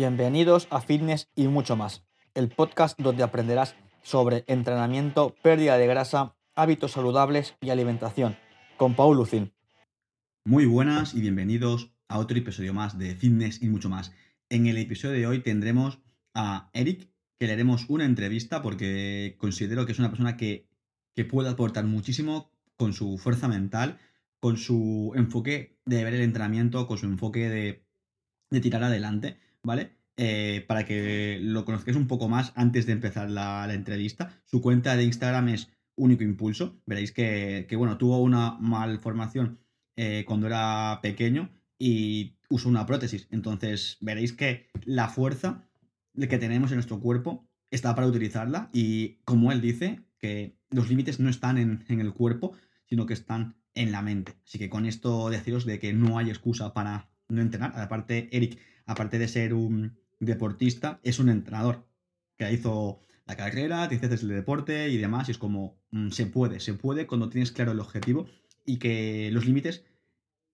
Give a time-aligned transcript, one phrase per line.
[0.00, 6.36] Bienvenidos a Fitness y mucho más, el podcast donde aprenderás sobre entrenamiento, pérdida de grasa,
[6.54, 8.34] hábitos saludables y alimentación,
[8.78, 9.52] con Paul Lucin.
[10.46, 14.14] Muy buenas y bienvenidos a otro episodio más de Fitness y mucho más.
[14.48, 15.98] En el episodio de hoy tendremos
[16.32, 20.66] a Eric, que le haremos una entrevista porque considero que es una persona que,
[21.14, 23.98] que puede aportar muchísimo con su fuerza mental,
[24.38, 27.84] con su enfoque de ver el entrenamiento, con su enfoque de,
[28.48, 29.96] de tirar adelante, ¿vale?
[30.16, 34.42] Eh, para que lo conozcáis un poco más antes de empezar la, entrevista.
[34.44, 36.80] Su cuenta de Instagram es Único Impulso.
[36.84, 39.60] Veréis que, que bueno, tuvo una malformación
[39.96, 43.28] eh, cuando era pequeño y usó una prótesis.
[43.30, 45.66] Entonces veréis que la fuerza
[46.14, 51.18] que tenemos en nuestro cuerpo está para utilizarla y como él dice, que los límites
[51.18, 52.52] no están en, en el cuerpo,
[52.84, 54.34] sino que están en la mente.
[54.44, 57.72] Así que con esto deciros de que no hay excusa para no entrenar.
[57.78, 58.58] Aparte, Eric,
[58.90, 61.86] aparte de ser un deportista, es un entrenador
[62.36, 65.28] que hizo la carrera, te haces el deporte y demás.
[65.28, 68.26] Y es como, mmm, se puede, se puede cuando tienes claro el objetivo
[68.66, 69.84] y que los límites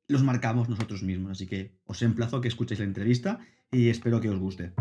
[0.07, 1.33] los marcamos nosotros mismos.
[1.33, 3.39] Así que os emplazo a que escuchéis la entrevista
[3.73, 4.73] y espero que os guste.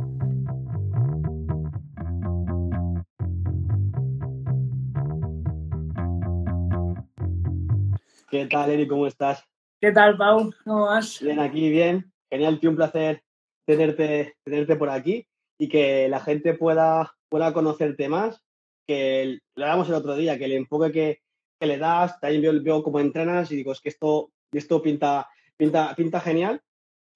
[8.29, 8.89] ¿Qué tal, Eric?
[8.89, 9.45] ¿Cómo estás?
[9.79, 10.51] ¿Qué tal, Pau?
[10.65, 11.21] ¿Cómo vas?
[11.21, 12.11] Bien, aquí, bien.
[12.29, 13.24] Genial, tío, un placer
[13.65, 15.27] tenerte, tenerte por aquí
[15.59, 18.41] y que la gente pueda, pueda conocerte más.
[18.87, 21.19] Que lo hablamos el otro día, que el enfoque que,
[21.59, 25.27] que le das, también veo, veo cómo entrenas y digo, es que esto, esto pinta,
[25.57, 26.61] pinta, pinta genial,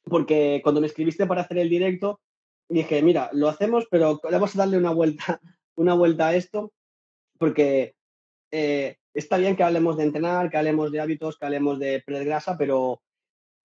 [0.03, 2.19] porque cuando me escribiste para hacer el directo,
[2.69, 5.39] dije, mira, lo hacemos, pero vamos a darle una vuelta,
[5.75, 6.71] una vuelta a esto,
[7.37, 7.95] porque
[8.51, 12.25] eh, está bien que hablemos de entrenar, que hablemos de hábitos, que hablemos de perder
[12.25, 13.01] grasa, pero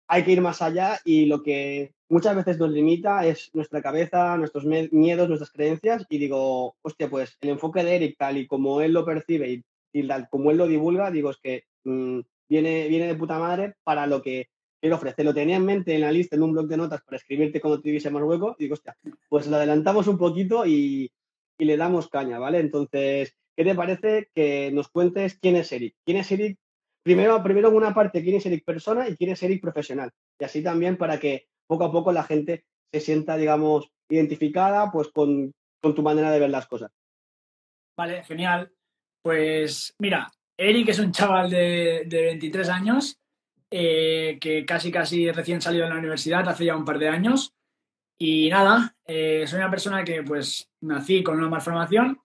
[0.06, 4.36] hay que ir más allá y lo que muchas veces nos limita es nuestra cabeza,
[4.36, 8.80] nuestros miedos, nuestras creencias y digo, hostia, pues el enfoque de Eric tal y como
[8.80, 9.62] él lo percibe
[9.92, 13.74] y, tal, como él lo divulga, digo, es que mmm, viene, viene de puta madre
[13.84, 14.48] para lo que
[14.80, 15.24] quiero ofrecer.
[15.24, 17.80] Lo tenía en mente en la lista, en un blog de notas para escribirte cuando
[17.80, 18.96] tuviese más hueco y digo, hostia,
[19.28, 21.10] pues lo adelantamos un poquito y,
[21.58, 22.60] y le damos caña, ¿vale?
[22.60, 25.96] Entonces, ¿qué te parece que nos cuentes quién es Eric?
[26.04, 26.58] ¿Quién es Eric?
[27.04, 30.10] Primero, primero en una parte, quién es Eric persona y quién es Eric profesional.
[30.40, 35.08] Y así también para que poco a poco la gente se sienta, digamos, identificada pues
[35.08, 36.90] con, con tu manera de ver las cosas.
[37.96, 38.72] Vale, genial.
[39.22, 43.18] Pues mira, Eric es un chaval de, de 23 años
[43.70, 47.54] eh, que casi casi recién salido de la universidad hace ya un par de años.
[48.16, 52.20] Y nada, eh, soy una persona que pues nací con una malformación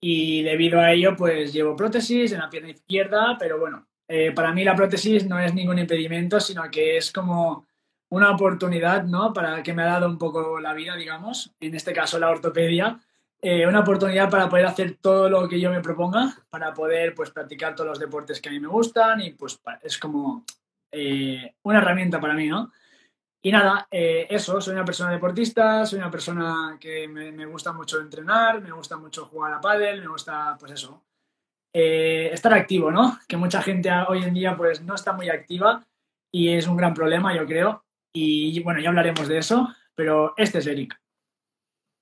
[0.00, 4.52] y debido a ello pues llevo prótesis en la pierna izquierda, pero bueno, eh, para
[4.52, 7.64] mí la prótesis no es ningún impedimento, sino que es como
[8.08, 9.32] una oportunidad, ¿no?
[9.32, 12.98] Para que me ha dado un poco la vida, digamos, en este caso la ortopedia,
[13.40, 17.30] eh, una oportunidad para poder hacer todo lo que yo me proponga, para poder pues
[17.30, 20.44] practicar todos los deportes que a mí me gustan y pues es como
[20.90, 22.72] eh, una herramienta para mí, ¿no?
[23.40, 27.72] Y nada, eh, eso, soy una persona deportista, soy una persona que me, me, gusta
[27.72, 31.00] mucho entrenar, me gusta mucho jugar a pádel, me gusta, pues eso,
[31.72, 33.18] eh, estar activo, ¿no?
[33.28, 35.86] Que mucha gente hoy en día pues no está muy activa
[36.32, 37.84] y es un gran problema, yo creo.
[38.12, 40.98] Y bueno, ya hablaremos de eso, pero este es Eric.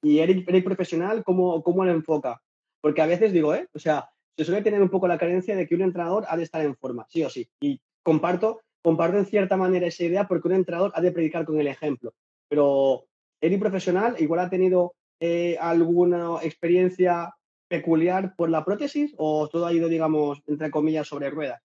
[0.02, 2.40] ¿Y Eric, Eric profesional, cómo, cómo lo enfoca?
[2.80, 3.68] Porque a veces digo, ¿eh?
[3.74, 6.44] O sea, se suele tener un poco la creencia de que un entrenador ha de
[6.44, 7.48] estar en forma, sí o sí.
[7.60, 11.60] Y comparto comparto en cierta manera esa idea porque un entrenador ha de predicar con
[11.60, 12.14] el ejemplo.
[12.48, 13.04] Pero
[13.40, 17.34] Eric profesional igual ha tenido eh, alguna experiencia
[17.68, 21.62] peculiar por la prótesis o todo ha ido, digamos, entre comillas, sobre ruedas.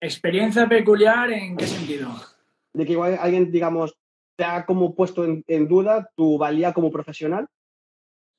[0.00, 2.10] ¿Experiencia peculiar en qué sentido?
[2.72, 3.96] De que igual alguien, digamos,
[4.36, 7.48] te ha como puesto en, en duda tu valía como profesional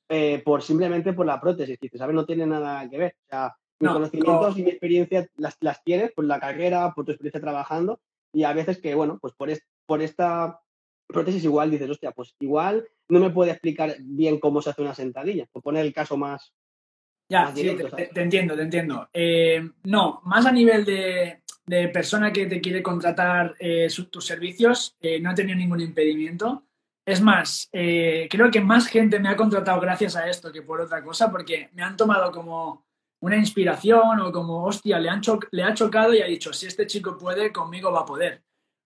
[0.08, 1.78] eh, por simplemente por la prótesis.
[1.78, 2.14] Dices, ¿sabes?
[2.14, 3.16] No tiene nada que ver.
[3.26, 4.60] O sea, mis no, conocimientos no.
[4.60, 8.00] y mi experiencia las, las tienes por la carrera, por tu experiencia trabajando
[8.32, 10.60] y a veces que, bueno, pues por, es, por esta
[11.06, 14.94] prótesis igual dices, hostia, pues igual no me puede explicar bien cómo se hace una
[14.94, 16.52] sentadilla, por poner el caso más...
[17.30, 19.08] Ya, más directo, sí, te, te, entiendo, te entiendo.
[19.12, 24.26] Eh, no, más a nivel de, de, persona que te quiere contratar eh, su, tus
[24.26, 26.64] servicios, eh, no he tenido ningún impedimento.
[27.06, 30.80] Es más, eh, creo que más gente me ha contratado gracias a esto que por
[30.80, 32.84] otra cosa, porque me han tomado como
[33.20, 35.22] una inspiración o como, hostia, le, han
[35.52, 38.42] le ha chocado y ha dicho, si este chico puede, conmigo va a poder.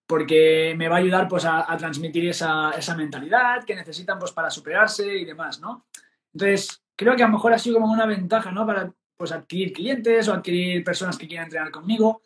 [0.06, 4.32] Porque me va a ayudar pues, a, a transmitir esa, esa, mentalidad que necesitan pues,
[4.32, 5.86] para superarse y demás, ¿no?
[6.34, 8.66] Entonces, creo que a lo mejor ha sido como una ventaja, ¿no?
[8.66, 12.22] Para pues, adquirir clientes o adquirir personas que quieran entrenar conmigo.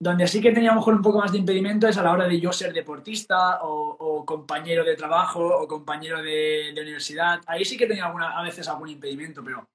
[0.00, 2.12] Donde sí que tenía a lo mejor un poco más de impedimento es a la
[2.12, 7.40] hora de yo ser deportista o, compañero de trabajo o compañero de, universidad.
[7.46, 9.68] Ahí sí que tenía alguna, a veces algún impedimento, pero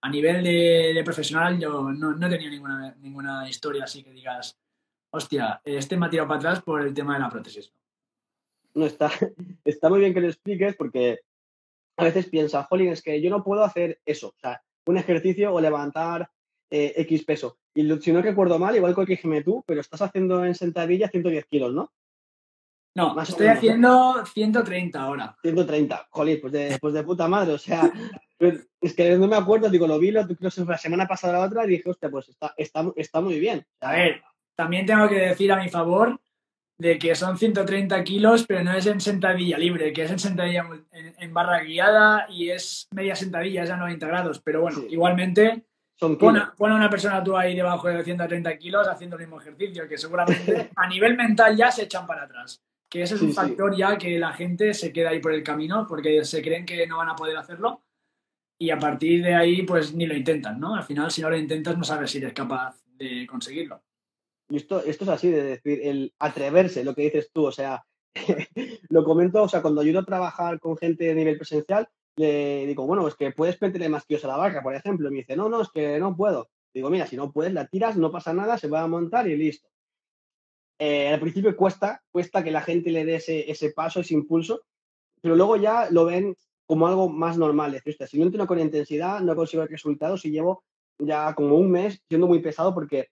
[0.00, 4.58] a nivel de, profesional yo no, no tenía ninguna, ninguna historia así que digas,
[5.10, 7.72] hostia, este me ha tirado para atrás por el tema de la prótesis.
[8.74, 9.10] No, está,
[9.64, 11.20] está muy bien que lo expliques porque
[11.98, 15.52] a veces piensa, jolín, es que yo no puedo hacer eso, o sea, un ejercicio
[15.52, 16.30] o levantar
[16.70, 17.58] eh, X peso.
[17.74, 21.74] Y si no recuerdo mal, igual corrígeme tú, pero estás haciendo en sentadilla 110 kilos,
[21.74, 21.92] ¿no?
[22.94, 25.36] No, Más estoy haciendo 130 ahora.
[25.42, 27.92] 130, jolín, pues de, pues de puta madre, o sea,
[28.80, 31.68] es que no me acuerdo, digo, lo vi lo, la semana pasada la otra y
[31.68, 33.66] dije, hostia, pues está, está, está muy bien.
[33.80, 34.22] A ver,
[34.54, 36.20] también tengo que decir a mi favor
[36.78, 40.64] de que son 130 kilos, pero no es en sentadilla libre, que es en sentadilla
[40.92, 44.40] en, barra guiada y es media sentadilla, es a 90 grados.
[44.40, 45.64] Pero bueno, igualmente
[45.98, 49.98] Pone, a una persona tú ahí debajo de 130 kilos haciendo el mismo ejercicio, que
[49.98, 52.62] seguramente a nivel mental ya se echan para atrás.
[52.88, 55.86] Que ese es un factor ya que la gente se queda ahí por el camino
[55.86, 57.82] porque se creen que no van a poder hacerlo
[58.58, 60.74] y a partir de ahí pues ni lo intentan, ¿no?
[60.74, 63.82] Al final si no lo intentas no sabes si eres capaz de conseguirlo.
[64.50, 67.84] Y esto, esto es así, de decir, el atreverse, lo que dices tú, o sea,
[68.88, 72.86] lo comento, o sea, cuando ayudo a trabajar con gente de nivel presencial, le digo,
[72.86, 75.08] bueno, es que puedes meterle más kilos a la barra, por ejemplo.
[75.08, 76.50] Y me dice, no, no, es que no puedo.
[76.74, 79.36] Digo, mira, si no puedes, la tiras, no pasa nada, se va a montar y
[79.36, 79.68] listo.
[80.80, 84.62] Eh, al principio cuesta, cuesta que la gente le dé ese, ese, paso, ese impulso,
[85.20, 86.36] pero luego ya lo ven
[86.66, 87.74] como algo más normal.
[87.74, 90.64] Es decir, si no entreno con intensidad, no consigo resultados y llevo
[90.98, 93.08] ya como un mes siendo muy pesado porque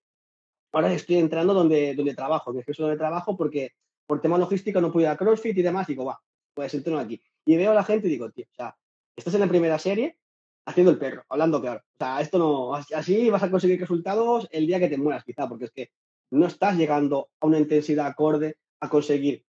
[0.77, 3.73] ahora estoy entrando donde, donde trabajo, me estoy donde trabajo porque
[4.07, 6.21] por tema logístico no puedo ir a CrossFit y demás, digo, va,
[6.55, 7.21] pues entreno aquí.
[7.47, 8.77] Y veo a la gente y digo, tío, o sea,
[9.17, 10.19] estás en la primera serie
[10.67, 11.81] haciendo el perro, hablando claro.
[11.81, 15.49] O sea, esto no, así vas a conseguir resultados el día que te mueras, quizá,
[15.49, 15.91] porque es que
[16.31, 19.45] no estás llegando a una intensidad acorde a conseguir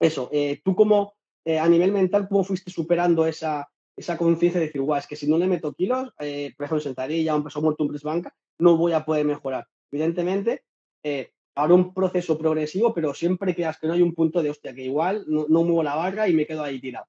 [0.00, 0.28] eso.
[0.32, 4.80] Eh, tú como, eh, a nivel mental, ¿cómo fuiste superando esa, esa conciencia de decir,
[4.80, 7.84] guau, es que si no le meto kilos, eh, por ejemplo, sentadilla, un peso muerto,
[7.84, 9.66] un press banca, no voy a poder mejorar?
[9.94, 10.64] Evidentemente,
[11.04, 14.74] eh, ahora un proceso progresivo, pero siempre quedas que no hay un punto de, hostia,
[14.74, 17.06] que igual no, no muevo la barra y me quedo ahí tirado.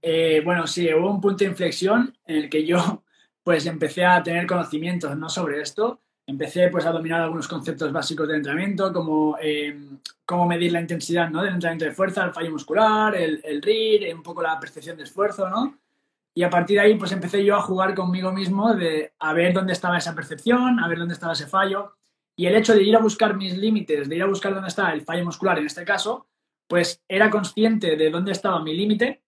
[0.00, 3.02] Eh, bueno, sí, hubo un punto de inflexión en el que yo
[3.42, 5.28] pues empecé a tener conocimientos ¿no?
[5.28, 6.00] sobre esto.
[6.24, 11.28] Empecé pues a dominar algunos conceptos básicos del entrenamiento, como em, cómo medir la intensidad
[11.28, 11.42] ¿no?
[11.42, 15.02] del entrenamiento de fuerza, el fallo muscular, el, el RIR, un poco la percepción de
[15.02, 15.76] esfuerzo, ¿no?
[16.34, 19.52] Y a partir de ahí pues empecé yo a jugar conmigo mismo de a ver
[19.52, 21.96] dónde estaba esa percepción, a ver dónde estaba ese fallo.
[22.36, 24.92] Y el hecho de ir a buscar mis límites, de ir a buscar dónde está
[24.92, 26.26] el fallo muscular en este caso,
[26.66, 29.22] pues era consciente de dónde estaba mi límite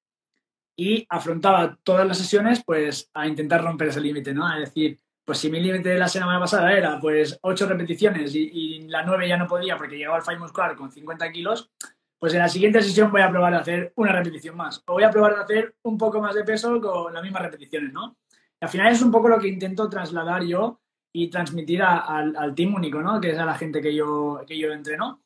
[0.76, 4.46] y afrontaba todas las sesiones pues a intentar romper ese límite, ¿no?
[4.46, 8.86] A decir, pues si mi límite de la semana pasada era pues 8 repeticiones y,
[8.88, 11.70] la 9 ya no podía porque llegaba al fallo muscular con 50 kilos,
[12.18, 15.04] pues en la siguiente sesión voy a probar a hacer una repetición más o voy
[15.04, 18.16] a probar a hacer un poco más de peso con las mismas repeticiones, ¿no?
[18.60, 20.80] al final es un poco lo que intento trasladar yo
[21.12, 23.20] y transmitir al team único, ¿no?
[23.20, 25.22] Que es a la gente que yo, que yo entreno.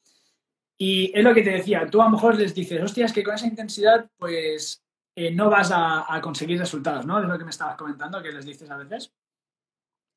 [0.79, 3.35] Y es lo que te decía, tú a lo mejor les dices, hostias, que con
[3.35, 4.85] esa intensidad, pues
[5.17, 7.21] eh, no vas a, conseguir resultados, ¿no?
[7.21, 9.13] Es lo que me estabas comentando, que les dices a veces.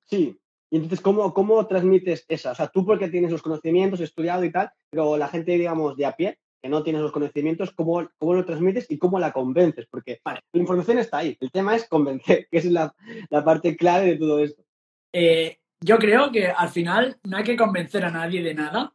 [0.06, 0.40] Sí.
[0.70, 2.52] Y entonces, ¿cómo, ¿cómo transmites esa?
[2.52, 6.06] O sea, tú porque tienes los conocimientos, estudiado y tal, pero la gente, digamos, de
[6.06, 9.86] a pie, que no tiene los conocimientos, ¿cómo, cómo lo transmites y cómo la convences?
[9.92, 11.38] Porque la información está ahí.
[11.42, 12.96] El tema es convencer, que es la,
[13.44, 14.64] parte clave de todo esto.
[15.12, 18.94] Eh, yo creo que al final no hay que convencer a nadie de nada,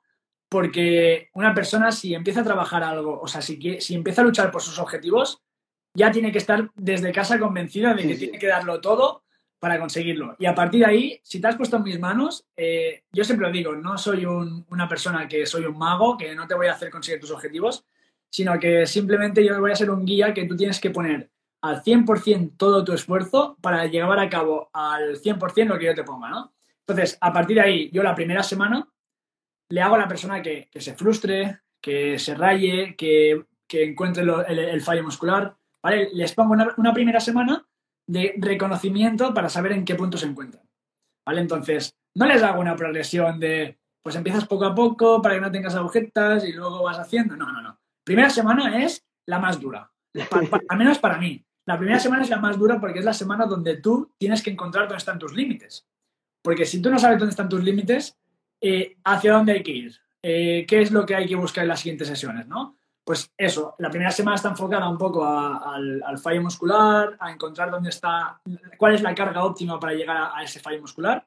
[0.48, 4.50] porque una persona si empieza a trabajar algo, o sea, si, si empieza a luchar
[4.50, 5.42] por sus objetivos,
[5.92, 9.24] ya tiene que estar desde casa convencida de que tiene que darlo todo
[9.58, 10.36] para conseguirlo.
[10.38, 13.46] Y a partir de ahí, si te has puesto en mis manos, eh, yo siempre
[13.46, 16.72] lo digo, no soy una persona que soy un mago, que no te voy a
[16.72, 17.84] hacer conseguir tus objetivos,
[18.30, 21.82] sino que simplemente yo voy a ser un guía que tú tienes que poner al
[21.82, 26.28] 100% todo tu esfuerzo para llevar a cabo al 100% lo que yo te ponga,
[26.28, 26.52] ¿no?
[26.86, 28.88] Entonces, a partir de ahí, yo la primera semana
[29.68, 35.02] le hago a la persona que, se frustre, que se raye, que, encuentre el, fallo
[35.02, 36.08] muscular, ¿vale?
[36.14, 37.66] Les pongo una, primera semana
[38.08, 40.64] de reconocimiento para saber en qué punto se encuentran,
[41.24, 41.42] ¿vale?
[41.42, 45.52] Entonces, no les hago una progresión de, pues empiezas poco a poco para que no
[45.52, 47.36] tengas agujetas y luego vas haciendo.
[47.36, 47.78] No, no, no.
[48.02, 49.92] Primera semana es la más dura,
[50.68, 51.44] al menos para mí.
[51.66, 54.50] La primera semana es la más dura porque es la semana donde tú tienes que
[54.50, 55.86] encontrar dónde están tus límites.
[56.42, 58.16] Porque si tú no sabes dónde están tus límites,
[58.58, 60.00] eh, ¿hacia dónde hay que ir?
[60.22, 62.46] Eh, ¿Qué es lo que hay que buscar en las siguientes sesiones?
[62.48, 62.77] ¿no?
[63.08, 67.88] Pues eso, la primera semana está enfocada un poco al, fallo muscular, a encontrar dónde
[67.88, 68.38] está,
[68.76, 71.26] cuál es la carga óptima para llegar a, ese fallo muscular.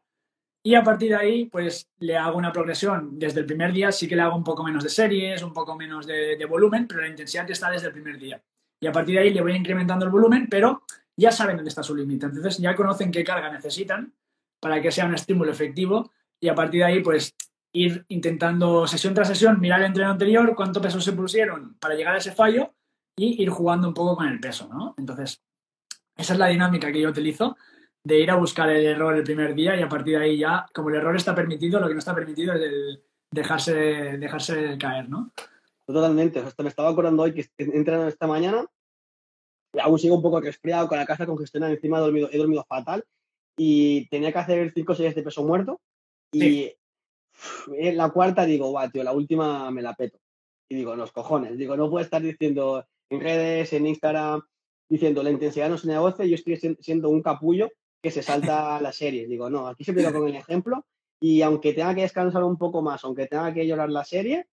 [0.62, 3.18] Y a partir de ahí, pues le hago una progresión.
[3.18, 5.76] Desde el primer día sí que le hago un poco menos de series, un poco
[5.76, 8.40] menos de, de volumen, pero la intensidad está desde el primer día.
[8.80, 10.84] Y a partir de ahí le voy incrementando el volumen, pero
[11.18, 12.28] ya saben dónde está su límite.
[12.28, 14.14] Entonces ya conocen qué carga necesitan
[14.60, 17.34] para que sea un estímulo efectivo y a partir de ahí, pues
[17.74, 22.16] ir intentando sesión tras sesión, mirar el entreno anterior, cuánto peso se pusieron para llegar
[22.16, 22.74] a ese fallo
[23.16, 24.96] y ir jugando un poco con el peso, ¿no?
[24.98, 25.42] Entonces,
[26.18, 27.56] esa es la dinámica que yo utilizo
[28.04, 30.66] de ir a buscar el error el primer día y a partir de ahí ya,
[30.74, 33.74] como el error está permitido, lo que no está permitido es el dejarse,
[34.18, 35.32] dejarse caer, ¿no?
[35.86, 36.40] Totalmente.
[36.40, 38.66] Hasta me estaba acordando hoy que he entrenado esta mañana
[39.74, 42.66] y aún sigo un poco resfriado con la casa congestionada encima, he dormido, he dormido
[42.68, 43.04] fatal
[43.58, 45.80] y tenía que hacer cinco series de peso muerto
[46.32, 46.74] y
[47.78, 50.20] en la cuarta digo, va, tío, la última me la peto.
[50.70, 54.42] Y digo, los cojones, digo, no puedo estar diciendo en redes, en Instagram,
[54.90, 57.70] diciendo la intensidad no se negocia, yo estoy siendo un capullo
[58.02, 59.30] que se salta las series.
[59.30, 60.86] Digo, no, aquí siempre con el ejemplo
[61.20, 64.48] y aunque tenga que descansar un poco más, aunque tenga que llorar la serie,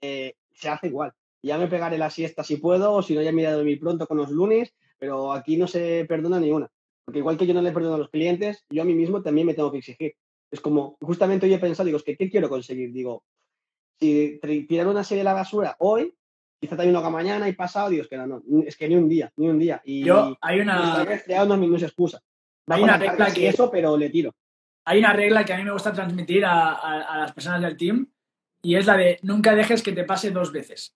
[0.00, 1.12] eh, se hace igual.
[1.42, 3.80] Ya me pegaré la siesta si puedo, o si no ya me iré a dormir
[3.80, 6.70] pronto con los lunes, pero aquí no se perdona ni una.
[7.04, 9.48] Porque igual que yo no le perdono a los clientes, yo a mí mismo también
[9.48, 10.14] me tengo que exigir.
[10.52, 12.92] Es como, justamente hoy he pensado, digo, es que ¿qué quiero conseguir?
[12.92, 13.24] Digo,
[13.98, 16.14] si tirar una serie de la basura hoy,
[16.60, 19.08] quizá también lo haga mañana y pasado, digo, es que no, es que ni un
[19.08, 19.80] día, ni un día.
[19.84, 21.04] Y yo, hay una...
[21.28, 22.22] No, no es excusa.
[22.66, 23.48] hay una regla que...
[23.48, 24.34] Eso, pero le tiro.
[24.84, 28.12] Hay una regla que a mí me gusta transmitir a, a las personas del team
[28.62, 30.94] y es la de nunca dejes que te pase dos veces.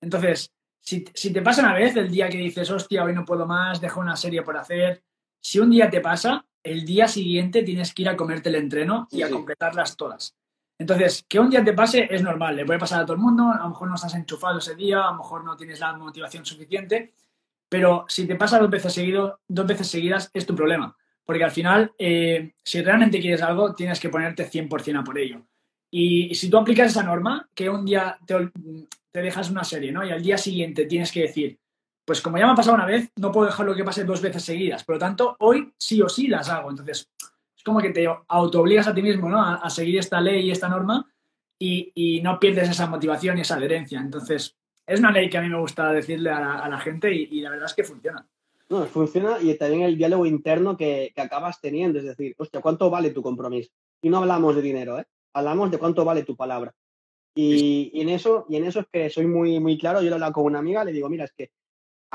[0.00, 3.46] Entonces, si, si, te pasa una vez, el día que dices, hostia, hoy no puedo
[3.46, 5.02] más, dejo una serie por hacer,
[5.40, 9.08] si un día te pasa, el día siguiente tienes que ir a comerte el entreno
[9.10, 10.34] y a completarlas todas.
[10.78, 13.50] Entonces, que un día te pase es normal, le puede pasar a todo el mundo,
[13.50, 16.44] a lo mejor no estás enchufado ese día, a lo mejor no tienes la motivación
[16.44, 17.14] suficiente,
[17.68, 20.94] pero si te pasa dos veces, seguido, dos veces seguidas es tu problema,
[21.24, 25.46] porque al final, eh, si realmente quieres algo, tienes que ponerte 100% a por ello.
[25.90, 28.50] Y, si tú aplicas esa norma, que un día te,
[29.10, 30.04] te dejas una serie, ¿no?
[30.04, 31.58] Y al día siguiente tienes que decir,
[32.06, 34.44] pues como ya me ha pasado una vez, no puedo dejarlo que pase dos veces
[34.44, 34.84] seguidas.
[34.84, 36.70] Por lo tanto, hoy sí o sí las hago.
[36.70, 37.10] Entonces,
[37.56, 39.42] es como que te autoobligas a ti mismo, ¿no?
[39.42, 41.04] A, seguir esta ley y esta norma
[41.58, 43.98] y, no pierdes esa motivación y esa adherencia.
[43.98, 47.50] Entonces, es una ley que a mí me gusta decirle a la, gente y, la
[47.50, 48.24] verdad es que funciona.
[48.68, 53.10] No, funciona y también el diálogo interno que, acabas teniendo, es decir, hostia, ¿cuánto vale
[53.10, 53.72] tu compromiso?
[54.00, 55.06] Y no hablamos de dinero, ¿eh?
[55.32, 56.72] Hablamos de cuánto vale tu palabra.
[57.34, 60.02] Y, y, en eso, y en eso es que soy muy, muy claro.
[60.02, 61.50] Yo lo hablo con una amiga, le digo, mira, es que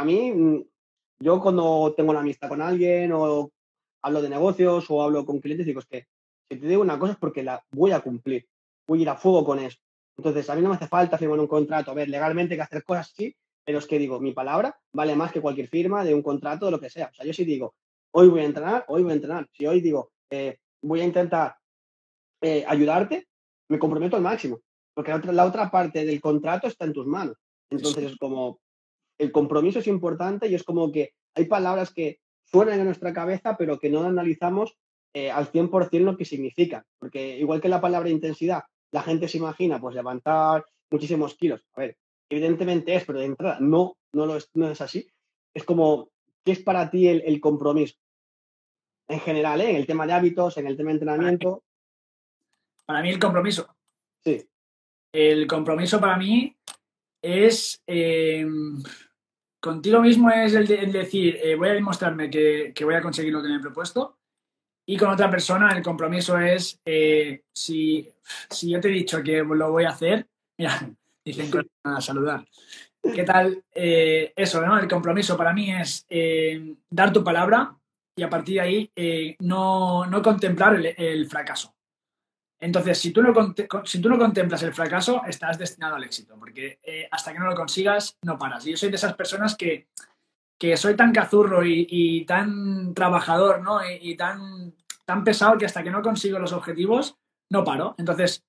[0.01, 0.63] a mí, mm,
[1.19, 3.51] yo cuando tengo una amistad con alguien o
[4.01, 6.07] hablo de negocios o hablo con clientes, digo, es que
[6.49, 8.47] si te digo una cosa es porque la voy a cumplir,
[8.87, 9.77] voy a ir a fuego con eso.
[10.17, 12.63] Entonces, a mí no me hace falta firmar un contrato, a ver, legalmente hay que
[12.63, 16.15] hacer cosas así, pero es que digo, mi palabra vale más que cualquier firma de
[16.15, 17.09] un contrato, de lo que sea.
[17.11, 17.75] O sea, yo sí digo,
[18.11, 19.47] hoy voy a entrenar, hoy voy a entrenar.
[19.51, 21.55] Si hoy digo, eh, voy a intentar
[22.41, 23.27] eh, ayudarte,
[23.69, 24.59] me comprometo al máximo,
[24.95, 27.37] porque la otra, la otra parte del contrato está en tus manos.
[27.69, 28.59] Entonces es como,
[29.21, 33.55] el compromiso es importante y es como que hay palabras que suenan en nuestra cabeza,
[33.55, 34.75] pero que no analizamos
[35.13, 36.83] eh, al 100% lo que significan.
[36.97, 41.63] Porque igual que la palabra intensidad, la gente se imagina pues levantar muchísimos kilos.
[41.75, 41.97] A ver,
[42.29, 45.07] evidentemente es, pero de entrada no, no, lo es, no es así.
[45.53, 46.09] Es como,
[46.43, 47.97] ¿qué es para ti el, compromiso?
[49.07, 49.69] En general, ¿eh?
[49.69, 51.63] en el tema de hábitos, en el tema de entrenamiento.
[52.87, 53.67] Para mí el compromiso.
[54.23, 54.49] Sí.
[55.13, 56.55] El compromiso para mí
[57.21, 57.83] es...
[57.85, 58.47] Eh,
[59.61, 63.47] contigo mismo es el, decir, eh, voy a demostrarme que, voy a conseguir lo que
[63.47, 64.17] me he propuesto.
[64.85, 68.09] Y con otra persona el compromiso es, eh, si,
[68.49, 70.27] si, yo te he dicho que lo voy a hacer,
[70.57, 70.89] mira,
[71.23, 71.51] dicen
[71.83, 72.45] a saludar.
[73.01, 73.63] ¿Qué tal?
[73.73, 74.77] Eh, eso, ¿no?
[74.77, 76.05] El compromiso para mí es
[76.89, 77.75] dar tu palabra
[78.15, 81.73] y a partir de ahí no, no, contemplar el fracaso.
[82.61, 83.33] Entonces, si tú, no,
[83.83, 87.47] si tú no contemplas el fracaso, estás destinado al éxito, porque eh, hasta que no
[87.47, 88.67] lo consigas, no paras.
[88.67, 89.87] Y yo soy de esas personas que,
[90.75, 93.79] soy tan cazurro y, tan trabajador, ¿no?
[93.99, 94.75] Y, tan,
[95.05, 97.17] tan pesado que hasta que no consigo los objetivos,
[97.49, 97.95] no paro.
[97.97, 98.43] Entonces,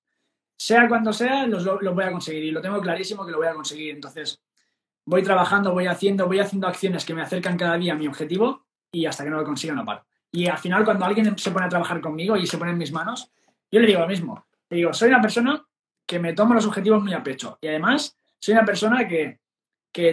[0.59, 3.47] sea cuando sea, los, lo voy a conseguir y lo tengo clarísimo que lo voy
[3.47, 3.95] a conseguir.
[3.95, 4.43] Entonces,
[5.07, 8.67] voy trabajando, voy haciendo, voy haciendo acciones que me acercan cada día a mi objetivo
[8.93, 10.05] y hasta que no lo consiga, no paro.
[10.31, 12.93] Y al final, cuando alguien se pone a trabajar conmigo y se pone en mis
[12.93, 13.33] manos,
[13.73, 14.47] yo le digo lo mismo.
[14.69, 15.65] Le digo, soy una persona
[16.07, 17.59] que me tomo los objetivos muy a pecho.
[17.63, 19.41] Y además, soy una persona que,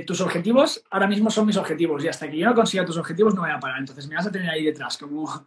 [0.06, 2.04] tus objetivos ahora mismo son mis objetivos.
[2.04, 3.80] Y hasta que yo no consiga tus objetivos no voy a parar.
[3.80, 5.46] Entonces me vas a tener ahí detrás, como,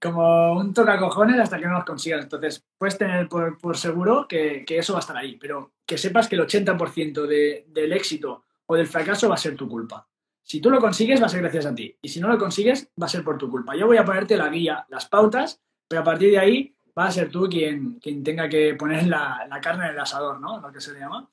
[0.00, 2.24] como un tocacojones hasta que no los consigas.
[2.24, 5.36] Entonces puedes tener por, seguro que, eso va a estar ahí.
[5.36, 9.68] Pero que sepas que el 80% del éxito o del fracaso va a ser tu
[9.68, 10.06] culpa.
[10.42, 11.96] Si tú lo consigues, va a ser gracias a ti.
[12.02, 13.74] Y si no lo consigues, va a ser por tu culpa.
[13.76, 17.10] Yo voy a ponerte la guía, las pautas, pero a partir de ahí va a
[17.10, 20.60] ser tú quien, quien tenga que poner la, la carne en el asador, ¿no?
[20.60, 21.28] Lo que se llama.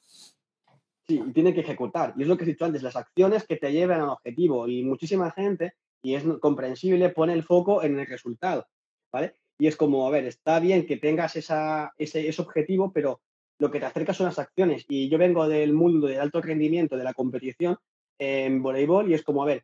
[1.07, 2.13] Sí, y tiene que ejecutar.
[2.17, 4.67] Y es lo que he dicho antes, las acciones que te lleven al objetivo.
[4.67, 8.67] Y muchísima gente, y es comprensible, pone el foco en el resultado,
[9.11, 9.35] ¿vale?
[9.59, 13.21] Y es como, a ver, está bien que tengas esa, ese, ese objetivo, pero
[13.59, 14.85] lo que te acerca son las acciones.
[14.89, 17.77] Y yo vengo del mundo del alto rendimiento, de la competición
[18.17, 19.63] en voleibol, y es como, a ver,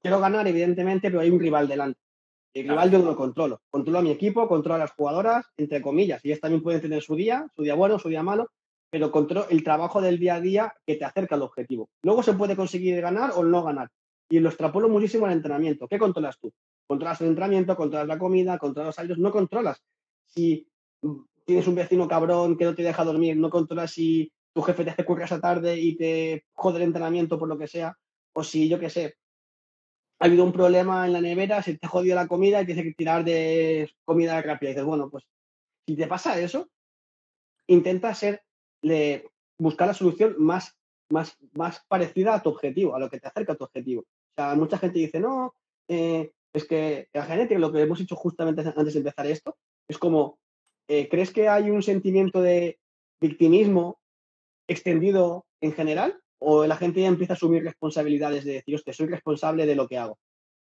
[0.00, 2.00] quiero ganar, evidentemente, pero hay un rival delante.
[2.60, 3.60] El rival yo no lo controlo.
[3.70, 6.24] Controlo a mi equipo, controlo a las jugadoras, entre comillas.
[6.24, 8.50] Y ellas también pueden tener su día, su día bueno, su día malo,
[8.90, 11.88] pero controlo el trabajo del día a día que te acerca al objetivo.
[12.02, 13.90] Luego se puede conseguir ganar o no ganar.
[14.30, 15.88] Y lo extrapolo muchísimo al entrenamiento.
[15.88, 16.52] ¿Qué controlas tú?
[16.86, 19.82] Controlas el entrenamiento, controlas la comida, controlas los aires, no controlas.
[20.26, 20.68] Si
[21.44, 24.90] tienes un vecino cabrón que no te deja dormir, no controlas si tu jefe te
[24.90, 27.96] hace currar esa tarde y te jode el entrenamiento por lo que sea,
[28.34, 29.14] o si, yo qué sé,
[30.20, 32.84] ha habido un problema en la nevera, se te ha jodido la comida y tienes
[32.84, 34.70] que tirar de comida rápida.
[34.70, 35.24] Y dices, bueno, pues
[35.86, 36.68] si te pasa eso,
[37.68, 38.42] intenta ser,
[39.58, 40.76] buscar la solución más,
[41.10, 44.02] más, más parecida a tu objetivo, a lo que te acerca a tu objetivo.
[44.02, 45.54] O sea, mucha gente dice, no,
[45.88, 49.56] eh, es que la genética, lo que hemos hecho justamente antes de empezar esto,
[49.88, 50.38] es como,
[50.88, 52.78] eh, ¿crees que hay un sentimiento de
[53.20, 54.00] victimismo
[54.66, 56.20] extendido en general?
[56.40, 59.88] ¿O la gente ya empieza a asumir responsabilidades de decir, hostia, soy responsable de lo
[59.88, 60.18] que hago?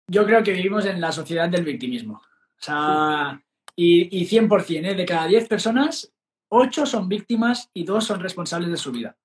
[0.08, 2.14] Yo creo que vivimos en la sociedad del victimismo.
[2.14, 3.42] O sea,
[3.74, 4.94] y, y 100%, ¿eh?
[4.94, 6.12] de cada 10 personas,
[6.48, 9.16] 8 son víctimas y 2 son responsables de su vida.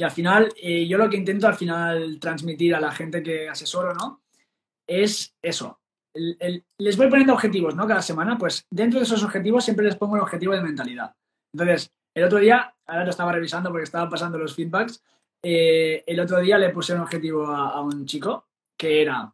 [0.00, 3.50] Y al final, eh, yo lo que intento al final transmitir a la gente que
[3.50, 4.22] asesoro, ¿no?
[4.86, 5.78] Es eso.
[6.14, 7.86] les voy poniendo objetivos, ¿no?
[7.86, 11.14] Cada semana, pues dentro de esos objetivos siempre les pongo el objetivo de mentalidad.
[11.52, 15.02] Entonces, el otro día, ahora lo estaba revisando porque estaba pasando los feedbacks,
[15.42, 19.32] eh, el otro día le puse un objetivo a, un chico que era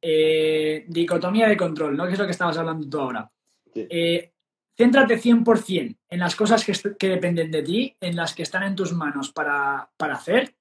[0.00, 2.06] eh, dicotomía de control, ¿no?
[2.06, 3.30] Que es lo que estabas hablando tú ahora.
[3.74, 4.32] Eh,
[4.76, 8.92] céntrate 100% en las cosas que, dependen de ti, en las que están en tus
[8.92, 10.54] manos para, hacer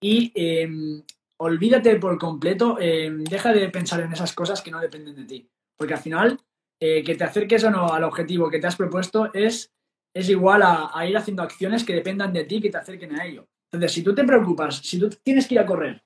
[0.00, 1.02] y em,
[1.38, 5.48] olvídate por completo, em, deja de pensar en esas cosas que no dependen de ti,
[5.76, 6.40] porque al final
[6.80, 9.72] que te acerques o no al objetivo que te has propuesto es,
[10.14, 13.26] es igual a, a ir haciendo acciones que dependan de ti, que te acerquen a
[13.26, 13.48] ello.
[13.70, 16.02] Entonces, si tú te preocupas, si tú tienes que ir a correr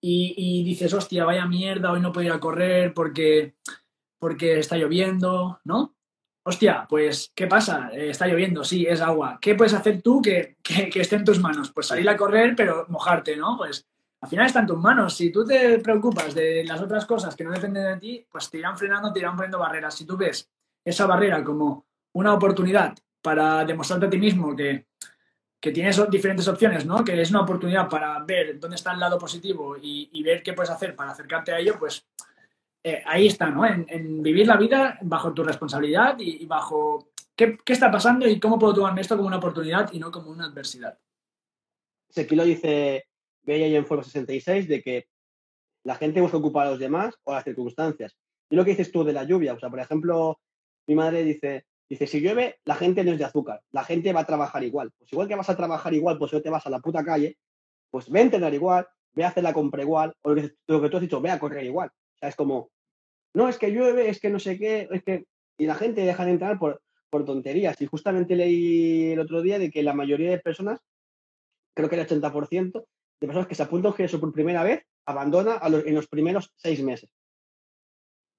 [0.00, 3.54] y, dices, hostia, vaya mierda, hoy no puedo ir a correr porque,
[4.18, 5.94] porque está lloviendo, ¿no?
[6.44, 7.90] Hostia, pues, ¿qué pasa?
[7.92, 9.38] Eh, está lloviendo, sí, es agua.
[9.40, 11.70] ¿Qué puedes hacer tú que, que, esté en tus manos?
[11.70, 13.56] Pues salir a correr, pero mojarte, ¿no?
[13.56, 13.86] Pues
[14.20, 15.14] al final está en tus manos.
[15.16, 18.58] Si tú te preocupas de las otras cosas que no dependen de ti, pues te
[18.58, 19.94] irán frenando, te irán poniendo barreras.
[19.94, 20.50] Si tú ves
[20.84, 24.86] esa barrera como una oportunidad para demostrarte a ti mismo que,
[25.62, 27.04] que tienes diferentes opciones, ¿no?
[27.04, 30.70] Que es una oportunidad para ver dónde está el lado positivo y, ver qué puedes
[30.70, 32.04] hacer para acercarte a ello, pues
[32.82, 33.64] eh, ahí está, ¿no?
[33.64, 38.74] En, vivir la vida bajo tu responsabilidad y, bajo ¿qué, está pasando y cómo puedo
[38.74, 40.98] tomarme esto como una oportunidad y no como una adversidad.
[42.16, 43.06] Aquí lo dice
[43.42, 45.06] Bella en Fuego 66 de que
[45.84, 48.16] la gente busca ocupar a los demás o a las circunstancias.
[48.50, 50.40] Y lo que dices tú de la lluvia, o sea, por ejemplo,
[50.88, 54.20] mi madre dice, Dice, si llueve, la gente no es de azúcar, la gente va
[54.20, 54.90] a trabajar igual.
[54.98, 57.04] Pues igual que vas a trabajar igual, pues si no te vas a la puta
[57.04, 57.36] calle,
[57.90, 60.42] pues ve a entrenar igual, ve a hacer la compra igual, o lo
[60.80, 61.88] que, tú has dicho, ve a correr igual.
[61.88, 62.70] O sea, es como,
[63.34, 65.26] no, es que llueve, es que no sé qué, es que...
[65.58, 67.80] Y la gente deja de entrenar por, por tonterías.
[67.80, 70.80] Y justamente leí el otro día de que la mayoría de personas,
[71.74, 72.72] creo que el 80%
[73.20, 77.10] de personas que se apuntan a por primera vez, abandona en los primeros seis meses.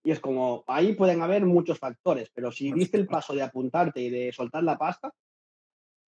[0.03, 4.01] Y es como, ahí pueden haber muchos factores, pero si diste el paso de apuntarte
[4.01, 5.13] y de soltar la pasta,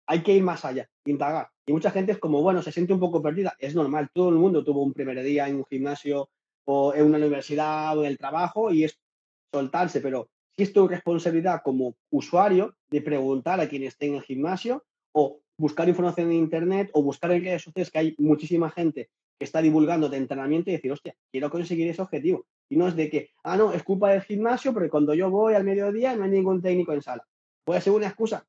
[0.06, 1.48] hay que ir más allá, indagar.
[1.66, 3.54] Y mucha gente es como, bueno, se siente un poco perdida.
[3.58, 6.30] Es normal, todo el mundo tuvo un primer día en un gimnasio
[6.64, 8.98] o en una universidad o en el trabajo y es
[9.52, 14.22] soltarse, pero si es tu responsabilidad como usuario de preguntar a quien esté en el
[14.22, 19.10] gimnasio o buscar información en internet o buscar en redes sociales que hay muchísima gente
[19.38, 22.46] que está divulgando de entrenamiento y decir, hostia, quiero conseguir ese objetivo.
[22.68, 25.54] Y no es de que, ah, no, es culpa del gimnasio porque cuando yo voy
[25.54, 27.26] al mediodía no hay ningún técnico en sala.
[27.64, 28.46] ¿Puede ser una excusa?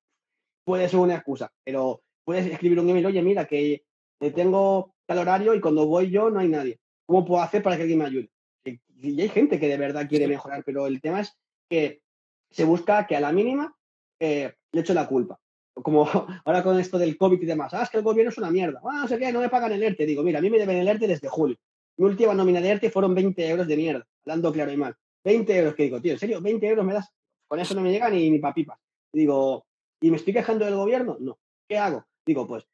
[0.65, 3.83] Puede ser una excusa, pero puedes escribir un email, oye, mira, que
[4.31, 6.79] tengo tal horario y cuando voy yo no hay nadie.
[7.05, 8.29] ¿Cómo puedo hacer para que alguien me ayude?
[8.63, 11.37] Y hay gente que de verdad quiere mejorar, pero el tema es
[11.69, 12.01] que
[12.49, 13.75] se busca que a la mínima
[14.19, 15.39] eh, le eche la culpa.
[15.73, 16.07] Como
[16.45, 18.81] ahora con esto del COVID y demás, ah, es que el gobierno es una mierda,
[18.83, 20.05] ah, no sé qué, no me pagan el ERTE.
[20.05, 21.57] Digo, mira, a mí me deben el ERTE desde julio.
[21.97, 24.95] Mi última nómina de ERTE fueron 20 euros de mierda, hablando claro y mal.
[25.23, 26.41] 20 euros, que digo, tío, ¿en serio?
[26.41, 27.09] ¿20 euros me das?
[27.47, 28.79] Con eso no me llega ni, ni papipas.
[29.11, 29.65] Digo,
[30.01, 31.17] ¿y me estoy quejando del gobierno?
[31.19, 31.37] No.
[31.67, 32.05] ¿Qué hago?
[32.25, 32.65] Digo, pues,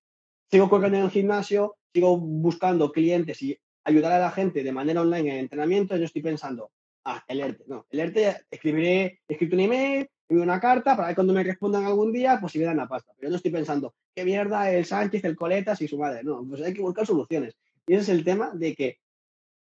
[0.49, 5.01] sigo corriendo en el gimnasio, sigo buscando clientes y ayudar a la gente de manera
[5.01, 6.71] online en entrenamiento, yo estoy pensando,
[7.05, 7.63] ah, el ERTE.
[7.67, 11.85] No, el ERTE escribiré, he un email, envío una carta para ver cuando me respondan
[11.85, 13.11] algún día, pues si me dan la pasta.
[13.17, 16.23] Pero no estoy pensando, qué mierda el Sánchez, el Coletas y su madre.
[16.23, 17.55] No, pues hay que buscar soluciones.
[17.87, 18.99] Y ese es el tema de que,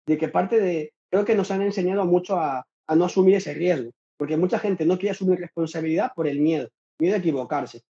[0.07, 3.55] de que parte de, creo que nos han enseñado mucho a, a no asumir ese
[3.55, 7.83] riesgo, porque mucha gente no quiere asumir responsabilidad por el miedo, miedo a equivocarse.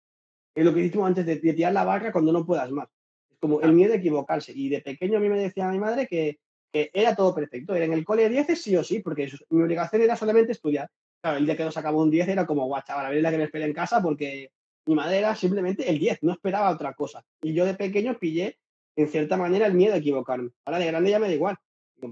[0.55, 2.89] Es lo que dijimos antes de, de tirar la barra cuando no puedas más.
[3.31, 4.53] Es como el miedo a equivocarse.
[4.55, 6.39] Y de pequeño a mí me decía mi madre que,
[6.73, 7.75] que era todo perfecto.
[7.75, 10.89] Era en el cole 10 sí o sí, porque mi obligación era solamente estudiar.
[11.23, 13.31] Claro, el día que no sacaba un 10 era como, guau, chaval, a ver la
[13.31, 14.51] que me espera en casa porque
[14.87, 17.25] mi madre era simplemente el 10, no esperaba otra cosa.
[17.41, 18.59] Y yo de pequeño pillé,
[18.97, 20.51] en cierta manera, el miedo a equivocarme.
[20.65, 21.57] Ahora de grande ya me da igual.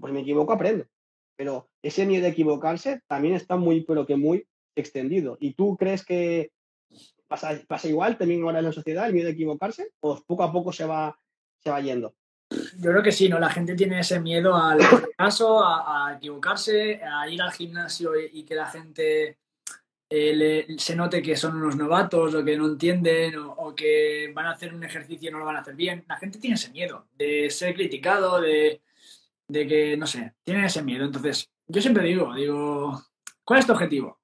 [0.01, 0.85] Pues me equivoco, aprendo.
[1.37, 4.47] Pero ese miedo a equivocarse también está muy, pero que muy
[4.77, 5.37] extendido.
[5.41, 6.53] ¿Y tú crees que
[7.27, 9.91] pasa, pasa igual también ahora en la sociedad, el miedo a equivocarse?
[9.99, 11.19] ¿O poco a poco se va,
[11.59, 12.15] se va yendo?
[12.79, 13.39] Yo creo que sí, ¿no?
[13.39, 18.55] La gente tiene ese miedo al fracaso, a, equivocarse, a ir al gimnasio y, que
[18.55, 19.39] la gente
[20.09, 24.31] eh, le- se note que son unos novatos o que no entienden o, o que
[24.35, 26.05] van a hacer un ejercicio y no lo van a hacer bien.
[26.09, 28.81] La gente tiene ese miedo de ser criticado, de,
[29.49, 31.05] de que, no sé, tienen ese miedo.
[31.05, 33.03] Entonces, yo siempre digo, digo,
[33.45, 34.19] ¿cuál es tu objetivo?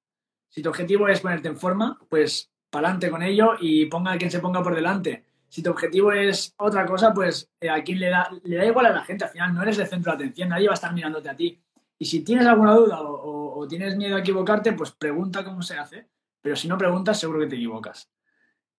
[0.49, 4.17] Si tu objetivo es ponerte en forma, pues para adelante con ello y ponga a
[4.17, 5.25] quien se ponga por delante.
[5.49, 8.85] Si tu objetivo es otra cosa, pues eh, a quien le da, le da igual
[8.87, 9.23] a la gente.
[9.25, 11.59] Al final no eres el centro de atención, nadie va a estar mirándote a ti.
[11.99, 15.61] Y si tienes alguna duda o, o- o tienes miedo a equivocarte, pues pregunta cómo
[15.61, 16.07] se hace.
[16.41, 18.09] Pero si no preguntas, seguro que te equivocas.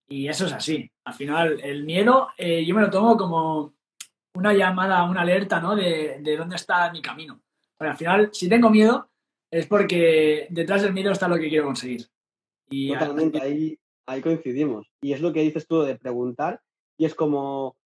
[0.06, 0.90] Y eso es así.
[1.04, 3.74] Al final, el miedo, eh, yo me lo tomo como
[4.34, 5.74] una llamada, una alerta, ¿no?
[5.74, 7.42] De, de dónde está mi camino.
[7.76, 9.10] Porque al final, si tengo miedo,
[9.50, 12.06] es porque detrás del miedo está lo que quiero conseguir.
[12.70, 13.78] Y Totalmente, ahí,
[14.08, 14.90] ahí coincidimos.
[15.02, 16.60] Y es lo que dices tú de preguntar.
[16.96, 17.76] Y es como,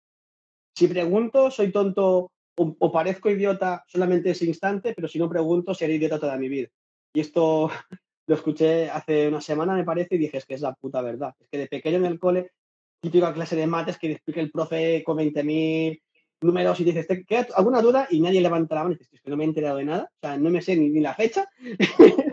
[0.75, 5.95] si pregunto, soy tonto o, parezco idiota solamente ese instante, pero si no pregunto, seré
[5.95, 6.69] idiota toda mi vida.
[7.13, 7.71] Y esto
[8.27, 11.35] lo escuché hace una semana, me parece, y dije, es que es la puta verdad.
[11.41, 12.53] Es que de pequeño en el cole,
[13.01, 16.01] típica clase de mates que explica el profe con 20.000
[16.43, 18.07] números y dices, ¿te queda alguna duda?
[18.11, 20.05] Y nadie levanta la mano y dices, es que no me he enterado de nada,
[20.05, 21.49] o sea, no me sé ni, ni la fecha.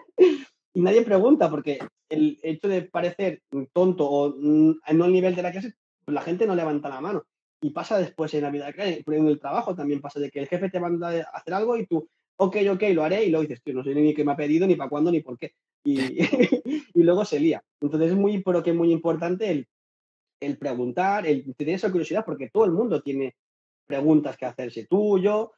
[0.74, 1.80] y nadie pregunta, porque
[2.10, 3.42] el hecho de parecer
[3.74, 5.74] tonto o mm, no al nivel de la clase,
[6.06, 7.24] pues la gente no levanta la mano.
[7.62, 10.70] Y pasa después en la vida en el trabajo también pasa de que el jefe
[10.70, 13.74] te manda a hacer algo y tú, ok, ok, lo haré, y luego dices, tío,
[13.74, 15.54] no sé ni qué me ha pedido, ni para cuándo, ni por qué.
[15.84, 16.00] Y,
[16.94, 17.62] y luego se lía.
[17.82, 19.68] Entonces es muy, pero que muy importante el,
[20.40, 23.36] el preguntar, el tener esa curiosidad, porque todo el mundo tiene
[23.86, 25.52] preguntas que hacerse, tú, yo,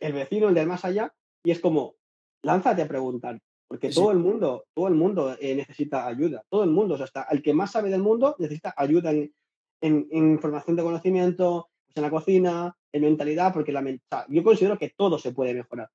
[0.00, 1.96] el vecino, el del más allá, y es como,
[2.42, 4.00] lánzate a preguntar, porque Sí.
[4.00, 7.22] todo el mundo, todo el mundo eh, necesita ayuda, todo el mundo, o sea, hasta
[7.30, 9.32] el que más sabe del mundo necesita ayuda en,
[9.80, 14.08] en- en información de conocimiento, pues en la cocina, en mentalidad, porque la men- o
[14.08, 15.88] sea, yo considero que todo se puede mejorar,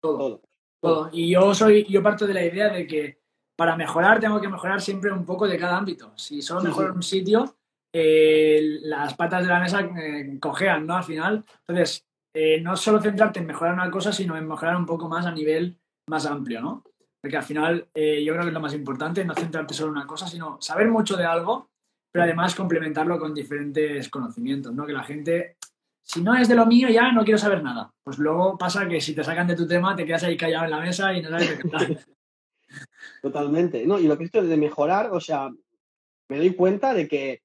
[0.00, 0.18] todo.
[0.18, 0.42] todo.
[0.80, 1.10] todo.
[1.12, 3.18] Y yo soy, yo parto de la idea de que
[3.56, 6.12] para mejorar tengo que mejorar siempre un poco de cada ámbito.
[6.16, 6.90] Si solo Sí, mejoro sí.
[6.90, 7.56] en un sitio,
[7.92, 10.96] eh, las patas de la mesa eh, cojean, ¿no?
[10.96, 11.44] Al final.
[11.66, 15.24] Entonces, eh, no solo centrarte en mejorar una cosa, sino en mejorar un poco más
[15.24, 16.84] a nivel más amplio, ¿no?
[17.26, 19.96] Porque al final eh, yo creo que es lo más importante, no centrarte solo en
[19.96, 21.70] una cosa, sino saber mucho de algo,
[22.12, 24.86] pero además complementarlo con diferentes conocimientos, ¿no?
[24.86, 25.56] Que la gente,
[26.00, 27.92] si no es de lo mío, ya no quiero saber nada.
[28.04, 30.70] Pues luego pasa que si te sacan de tu tema, te quedas ahí callado en
[30.70, 32.06] la mesa y no sabes qué hablar.
[33.22, 33.84] Totalmente.
[33.84, 35.50] No, y lo que esto de mejorar, o sea,
[36.28, 37.42] me doy cuenta de que,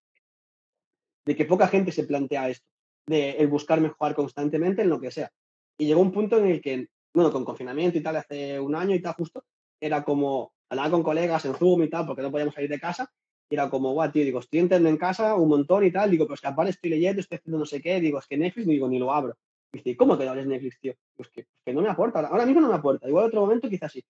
[1.26, 2.68] de que poca gente se plantea esto,
[3.08, 5.32] de el buscar mejorar constantemente en lo que sea.
[5.76, 8.94] Y llegó un punto en el que, bueno, con confinamiento y tal, hace un año
[8.94, 9.44] y tal justo,
[9.82, 13.12] era como, hablaba con colegas en Zoom y tal, porque no podíamos salir de casa,
[13.50, 16.26] y era como, guau, tío, digo, estoy entrando en casa un montón y tal, digo,
[16.26, 18.68] pero es que aparte estoy leyendo, estoy haciendo no sé qué, digo, es que Netflix,
[18.68, 19.36] digo, ni lo abro.
[19.74, 20.94] Y dice, ¿cómo que no abres Netflix, tío?
[21.16, 23.68] Pues que, que no me aporta, ahora- mismo no me aporta, igual en otro momento
[23.68, 24.04] quizás sí.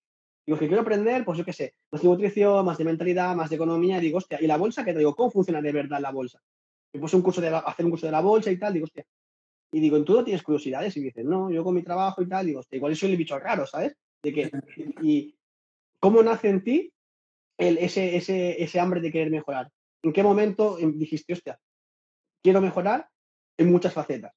[0.46, 3.50] Digo, que quiero aprender, pues yo qué sé, más de nutrición, más de mentalidad, más
[3.50, 4.00] de economía.
[4.00, 5.16] Digo, hostia, ¿y la bolsa qué digo?
[5.16, 6.42] ¿Cómo funciona de verdad la bolsa?
[6.94, 9.06] Me puse un curso de hacer un curso de la bolsa y tal, digo, hostia.
[9.72, 10.98] Y digo, ¿tú no tienes curiosidades?
[10.98, 13.38] Y dicen, no, yo con mi trabajo y tal, digo, hostia, igual soy el bicho
[13.40, 13.96] raro, ¿sabes?
[14.24, 14.52] De que,
[15.02, 15.36] y
[16.02, 16.94] cómo nace en ti
[17.58, 19.70] el, ese, ese, ese hambre de querer mejorar.
[20.04, 21.58] ¿En qué momento em, dijiste, hostia,
[22.44, 23.08] quiero mejorar
[23.58, 24.34] en muchas facetas?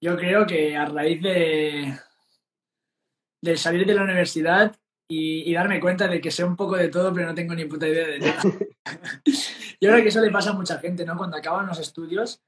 [0.00, 1.98] Yo creo que a raíz de,
[3.42, 4.76] de salir de la universidad
[5.08, 7.64] y, y darme cuenta de que sé un poco de todo, pero no tengo ni
[7.64, 8.42] puta idea de nada.
[9.80, 11.16] Yo creo que eso le pasa a mucha gente, ¿no?
[11.16, 12.42] Cuando acaban los estudios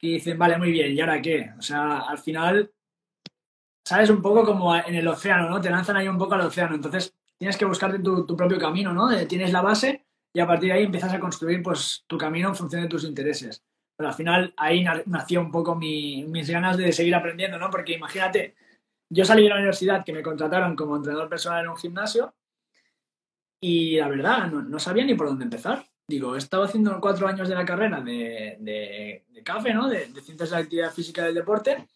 [0.00, 1.52] y dicen, vale, muy bien, ¿y ahora qué?
[1.58, 2.72] O sea, al final,
[3.90, 5.60] sabes un poco como en el océano, ¿no?
[5.60, 8.92] Te lanzan ahí un poco al océano, entonces tienes que buscarte tu, tu propio camino,
[8.92, 9.08] ¿no?
[9.08, 12.48] De- Tienes la base y a partir de ahí empiezas a construir pues tu camino
[12.48, 13.64] en función de tus intereses.
[13.96, 17.68] Pero al final ahí na- nació un poco mi- mis ganas de seguir aprendiendo, ¿no?
[17.68, 18.54] Porque imagínate,
[19.10, 22.32] yo salí de la universidad que me contrataron como entrenador personal en un gimnasio
[23.60, 25.86] Y la verdad, no, sabía ni por dónde empezar.
[26.06, 29.88] Digo, he estado haciendo cuatro años de la carrera de, de, CAFE, ¿no?
[29.88, 31.86] De, de, Ciencias de la Actividad Física del Deporte.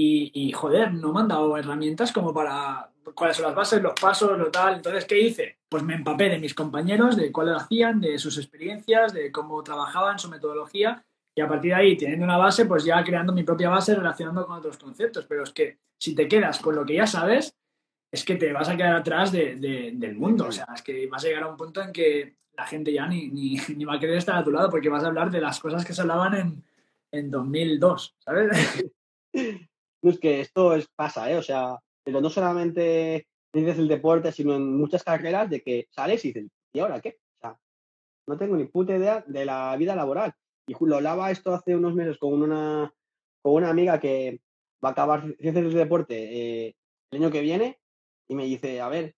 [0.00, 3.98] Y, y, joder, no me han dado herramientas como para cuáles son las bases, los
[4.00, 4.76] pasos, lo tal.
[4.76, 5.58] Entonces, ¿qué hice?
[5.68, 10.20] Pues me empapé de mis compañeros, de cuáles hacían, de sus experiencias, de cómo trabajaban,
[10.20, 11.04] su metodología.
[11.34, 14.46] Y a partir de ahí, teniendo una base, pues ya creando mi propia base relacionando
[14.46, 15.26] con otros conceptos.
[15.26, 17.56] Pero es que si te quedas con lo que ya sabes,
[18.12, 20.46] es que te vas a quedar atrás del mundo.
[20.46, 23.08] O sea, es que vas a llegar a un punto en que la gente ya
[23.08, 25.40] ni, ni, ni va a querer estar a tu lado porque vas a hablar de
[25.40, 26.64] las cosas que se hablaban en,
[27.10, 28.84] en 2002, ¿sabes?
[30.02, 31.36] Es que esto es, pasa, ¿eh?
[31.36, 36.24] O sea, pero no solamente dices el deporte, sino en muchas carreras de que sales
[36.24, 37.18] y dices, ¿y ahora qué?
[37.38, 37.58] O sea,
[38.26, 40.32] no tengo ni puta idea de la vida laboral.
[40.66, 42.92] Y lo hablaba esto hace unos meses con una,
[43.42, 44.40] con una amiga que
[44.84, 46.76] va a acabar ciencias del deporte eh,
[47.10, 47.78] el año que viene
[48.28, 49.14] y me dice, a ver,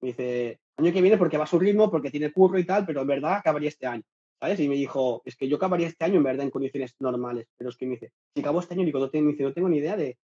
[0.00, 2.84] me dice, año que viene porque va a su ritmo, porque tiene curro y tal,
[2.84, 4.02] pero en verdad acabaría este año.
[4.42, 4.58] ¿Sabes?
[4.58, 7.70] Y me dijo, es que yo acabaría este año en verdad en condiciones normales, pero
[7.70, 9.76] es que me dice, si acabo este año, digo, no tengo, dice, no tengo ni
[9.76, 10.18] idea de,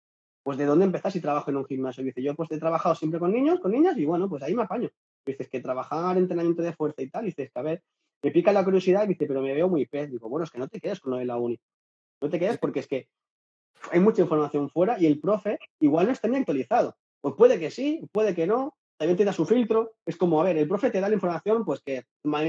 [0.42, 2.02] pues, de dónde empezar si trabajo en un gimnasio.
[2.02, 4.56] Y dice, yo pues he trabajado siempre con niños, con niñas, y bueno, pues ahí
[4.56, 4.90] me apaño.
[5.26, 7.84] Y dices que trabajar entrenamiento de fuerza y tal, y dices que a ver,
[8.24, 10.10] me pica la curiosidad y dice, pero me veo muy pez.
[10.10, 11.60] Digo, bueno, es que no te quedes con lo de la uni.
[12.22, 13.10] No te quedes porque es que
[13.92, 16.96] hay mucha información fuera y el profe igual no está ni actualizado.
[17.20, 19.96] Pues puede que sí, puede que no, también tiene su filtro.
[20.06, 22.06] Es como, a ver, el profe te da la información, pues que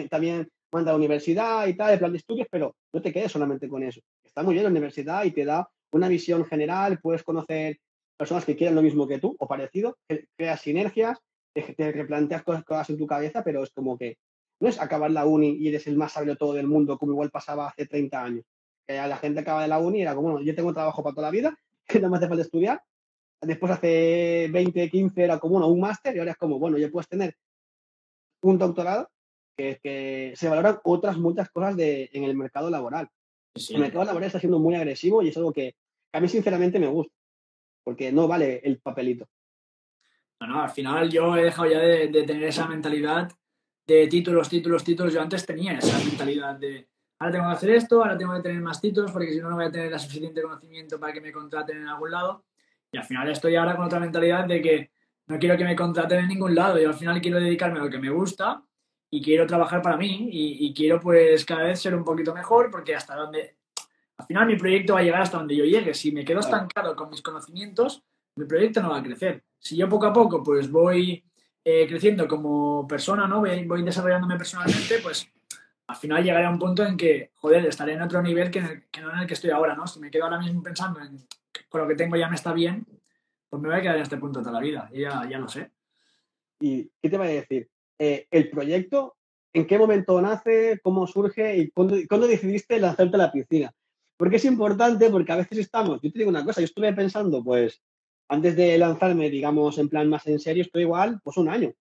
[0.09, 3.33] también manda a la universidad y tal, el plan de estudios, pero no te quedes
[3.33, 4.01] solamente con eso.
[4.25, 7.79] Está muy bien la universidad y te da una visión general, puedes conocer
[8.17, 9.99] personas que quieran lo mismo que tú o parecido,
[10.37, 11.19] creas sinergias,
[11.53, 14.19] te, replanteas cosas, cosas en tu cabeza, pero es como que
[14.61, 17.31] no es acabar la uni y eres el más sabio todo del mundo, como igual
[17.31, 18.45] pasaba hace 30 años.
[18.87, 21.15] Que la gente acaba de la uni y era como, bueno, yo tengo trabajo para
[21.15, 22.83] toda la vida, que no me hace falta estudiar.
[23.43, 26.89] Después hace 20, 15 era como, bueno, un máster y ahora es como, bueno, ya
[26.89, 27.37] puedes tener
[28.43, 29.11] un doctorado
[29.57, 33.09] que, que se valoran otras muchas cosas de, en el mercado laboral.
[33.71, 35.75] El mercado laboral está siendo muy agresivo y es algo que
[36.13, 37.15] a mí sinceramente me gusta,
[37.83, 39.27] porque no vale el papelito.
[40.41, 43.31] No, no, al final yo he dejado ya de, tener esa mentalidad
[43.87, 45.15] de títulos, títulos, títulos.
[45.15, 46.89] Yo antes tenía esa mentalidad de
[47.19, 49.57] ahora tengo que hacer esto, ahora tengo que tener más títulos porque si no, no
[49.57, 52.45] voy a tener el suficiente conocimiento para que me contraten en algún lado.
[52.93, 54.91] Y al final estoy ahora con otra mentalidad de que
[55.29, 56.79] no quiero que me contraten en ningún lado.
[56.79, 58.63] Yo al final quiero dedicarme a lo que me gusta
[59.11, 62.95] y quiero trabajar para mí y, quiero pues cada vez ser un poquito mejor porque
[62.95, 63.57] hasta donde,
[64.19, 65.95] al final mi proyecto va a llegar hasta donde yo llegue.
[65.95, 68.03] Si me quedo estancado con mis conocimientos,
[68.35, 69.45] mi proyecto no va a crecer.
[69.59, 71.25] Si yo poco a poco pues voy
[71.65, 73.41] eh, creciendo como persona, ¿no?
[73.41, 75.29] Voy, voy, desarrollándome personalmente, pues
[75.87, 79.13] al final llegaré a un punto en que, joder, estaré en otro nivel que, no
[79.13, 79.87] en el que estoy ahora, ¿no?
[79.87, 81.27] Si me quedo ahora mismo pensando en
[81.69, 82.87] con lo que tengo ya me está bien,
[83.49, 84.91] pues me voy a quedar en este punto toda la vida.
[84.93, 85.73] Y ya, ya lo sé.
[86.61, 87.69] ¿Y qué te voy a decir?
[87.99, 89.17] Eh, el proyecto,
[89.53, 90.81] ¿en qué momento nace?
[90.83, 91.57] ¿Cómo surge?
[91.57, 93.73] ¿Y cuándo, decidiste lanzarte a la piscina?
[94.17, 97.43] Porque es importante, porque a veces estamos, yo te digo una cosa, yo estuve pensando,
[97.43, 97.83] pues,
[98.29, 101.73] antes de lanzarme, digamos, en plan más en serio, estoy igual, pues un año,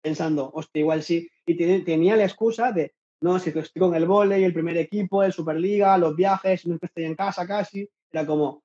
[0.00, 4.44] pensando, hostia, igual sí, y tenía la excusa de, no, si estoy con el volei,
[4.44, 8.62] el primer equipo, el Superliga, los viajes, no estoy en casa casi, era como,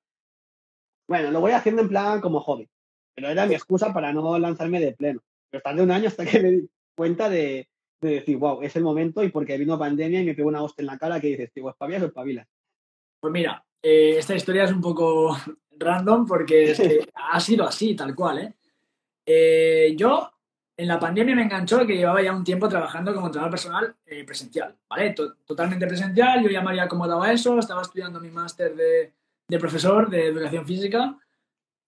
[1.08, 2.68] bueno, lo voy haciendo en plan como hobby,
[3.14, 5.20] pero era mi excusa para no lanzarme de pleno.
[5.50, 7.68] Pero tardé un año hasta que me cuenta de,
[8.00, 10.88] decir, wow, es el momento y porque vino pandemia y me pegó una hostia en
[10.88, 12.46] la cara que dices, tío, espabilas o espabilas.
[13.20, 15.34] Pues mira, eh, esta historia es un poco
[15.70, 16.74] random porque
[17.14, 18.54] ha sido así, tal cual, ¿eh?
[19.24, 19.94] ¿eh?
[19.96, 20.30] Yo
[20.76, 24.24] en la pandemia me enganchó que llevaba ya un tiempo trabajando como entrenador personal eh,
[24.24, 25.14] presencial, ¿vale?
[25.44, 29.12] totalmente presencial, yo ya me había acomodado a eso, estaba estudiando mi máster de,
[29.48, 31.18] de profesor de educación física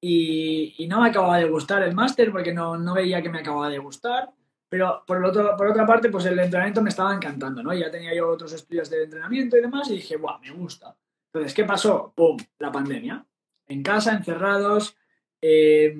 [0.00, 3.68] y, no me acababa de gustar el máster porque no, no, veía que me acababa
[3.68, 4.30] de gustar.
[4.70, 7.74] Pero por, el otro, por otra parte, pues el entrenamiento me estaba encantando, ¿no?
[7.74, 10.96] Ya tenía yo otros estudios de entrenamiento y demás y dije, ¡buah, me gusta!
[11.26, 12.12] Entonces, ¿qué pasó?
[12.16, 12.38] ¡Pum!
[12.58, 13.26] La pandemia.
[13.66, 14.96] En casa, encerrados,
[15.42, 15.94] eh,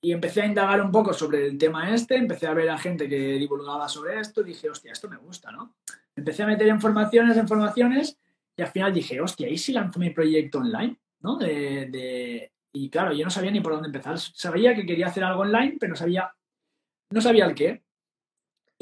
[0.00, 3.08] y empecé a indagar un poco sobre el tema este, empecé a ver a gente
[3.08, 5.76] que divulgaba sobre esto dije, hostia, esto me gusta, ¿no?
[6.14, 8.18] Empecé a meter informaciones, informaciones
[8.56, 10.98] y al final dije, hostia, ¿y si lanzo mi proyecto online?
[11.24, 11.38] ¿no?
[11.38, 14.18] De, y claro, yo no sabía ni por dónde empezar.
[14.18, 16.30] Sabía que quería hacer algo online, pero sabía,
[17.10, 17.82] no sabía el qué.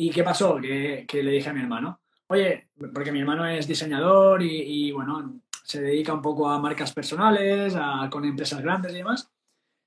[0.03, 0.57] ¿Y qué pasó?
[0.61, 5.81] Que, le dije a mi hermano, oye, porque mi hermano es diseñador y, bueno, se
[5.81, 9.31] dedica un poco a marcas personales, a, con empresas grandes y demás.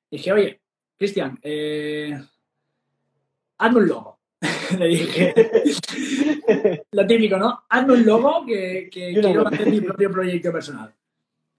[0.10, 0.62] Dije, oye,
[0.98, 2.18] Cristian, eh,
[3.58, 4.20] hazme un logo.
[4.80, 5.34] le dije,
[6.92, 7.66] lo típico, ¿no?
[7.68, 10.96] Hazme un logo que, que quiero hacer mi propio proyecto personal.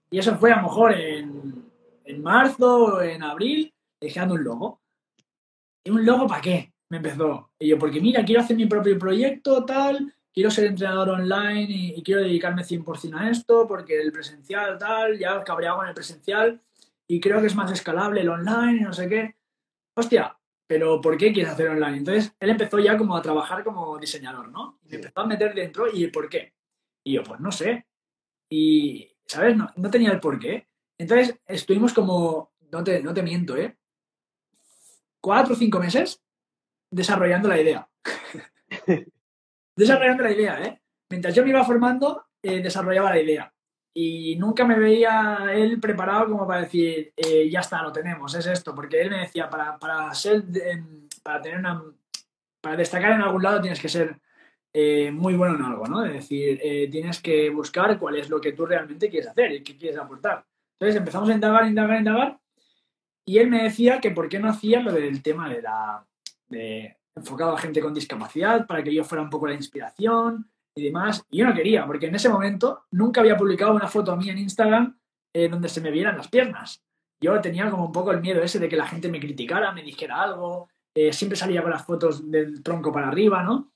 [0.09, 1.63] Y eso fue a lo mejor en,
[2.05, 4.81] en marzo o en abril, dejando un logo.
[5.83, 6.73] ¿Y un logo para qué?
[6.89, 7.51] Me empezó.
[7.59, 12.03] Y yo, porque mira, quiero hacer mi propio proyecto, tal, quiero ser entrenador online y,
[12.03, 16.61] quiero dedicarme 100% a esto, porque el presencial, tal, ya cabreaba en el presencial
[17.07, 19.35] y creo que es más escalable el online y no sé qué.
[19.95, 21.97] Hostia, pero ¿por qué quieres hacer online?
[21.97, 24.79] Entonces, él empezó ya como a trabajar como diseñador, ¿no?
[24.85, 26.53] Y me empezó a meter dentro y el por qué.
[27.03, 27.87] Y yo, pues no sé.
[28.49, 29.55] Y, ¿sabes?
[29.55, 30.67] No, no tenía el por qué.
[30.97, 33.77] Entonces, estuvimos como, no te, no te miento, ¿eh?
[35.19, 36.21] Cuatro o cinco meses
[36.89, 37.87] desarrollando la idea.
[39.75, 40.81] desarrollando la idea, ¿eh?
[41.09, 43.53] Mientras yo me iba formando, eh, desarrollaba la idea.
[43.93, 48.45] Y nunca me veía él preparado como para decir, eh, ya está, lo tenemos, es
[48.45, 48.75] esto.
[48.75, 50.43] Porque él me decía, para, para ser,
[51.23, 51.81] para tener una,
[52.61, 54.19] para destacar en algún lado tienes que ser
[54.73, 56.05] eh, muy bueno en algo, ¿no?
[56.05, 56.59] Es decir,
[56.91, 60.45] tienes que buscar cuál es lo que tú realmente quieres hacer y qué quieres aportar.
[60.73, 62.39] Entonces empezamos a indagar, indagar, indagar.
[63.25, 66.05] Y él me decía que por qué no hacía lo del tema de la,
[66.49, 70.83] de, enfocado a gente con discapacidad para que yo fuera un poco la inspiración y
[70.83, 71.23] demás.
[71.29, 74.39] Y yo no quería, porque en ese momento nunca había publicado una foto mía en
[74.39, 74.97] Instagram
[75.33, 76.83] eh, donde se me vieran las piernas.
[77.19, 79.81] Yo tenía como un poco el miedo ese de que la gente me criticara, me
[79.81, 80.69] dijera algo.
[80.93, 83.73] Eh, siempre salía con las fotos del tronco para arriba, ¿no?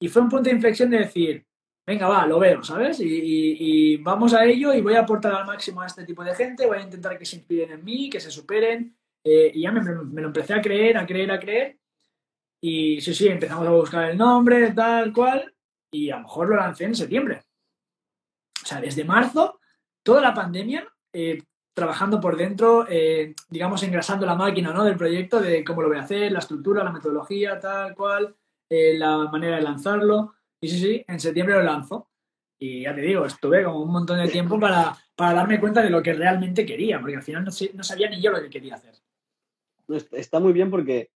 [0.00, 1.46] Y fue un punto de inflexión de decir,
[1.86, 2.98] venga, va, lo veo, ¿sabes?
[3.00, 6.66] Y, vamos a ello y voy a aportar al máximo a este tipo de gente,
[6.66, 8.96] voy a intentar que se inspiren en mí, que se superen.
[9.24, 11.77] Eh, y ya me, me, lo empecé a creer, a creer, a creer.
[12.60, 15.54] Y sí, sí, empezamos a buscar el nombre, tal cual,
[15.92, 17.42] y a lo mejor lo lancé en septiembre.
[18.62, 19.60] O sea, desde marzo,
[20.02, 21.42] toda la pandemia, eh,
[21.72, 24.84] trabajando por dentro, eh, digamos, engrasando la máquina ¿no?
[24.84, 28.34] del proyecto, de cómo lo voy a hacer, la estructura, la metodología, tal cual,
[28.68, 30.34] eh, la manera de lanzarlo.
[30.60, 32.10] Y sí, sí, en septiembre lo lanzo.
[32.58, 35.90] Y ya te digo, estuve como un montón de tiempo para, para darme cuenta de
[35.90, 38.74] lo que realmente quería, porque al final no, no sabía ni yo lo que quería
[38.74, 38.96] hacer.
[40.10, 41.12] Está muy bien porque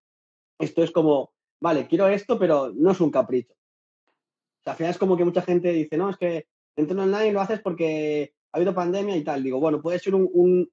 [0.60, 3.54] esto es como, vale, quiero esto, pero no es un capricho.
[3.54, 6.46] O sea, al final es como que mucha gente dice, no, es que
[6.76, 9.42] dentro online lo haces porque ha habido pandemia y tal.
[9.42, 10.70] Digo, bueno, puede ser un,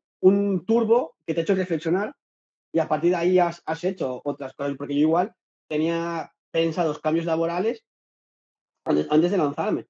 [0.65, 2.13] turbo que te ha hecho reflexionar
[2.73, 5.33] y a partir de ahí has, hecho otras cosas, porque yo igual
[5.69, 7.85] tenía pensados cambios laborales
[8.83, 9.85] antes, de lanzarme.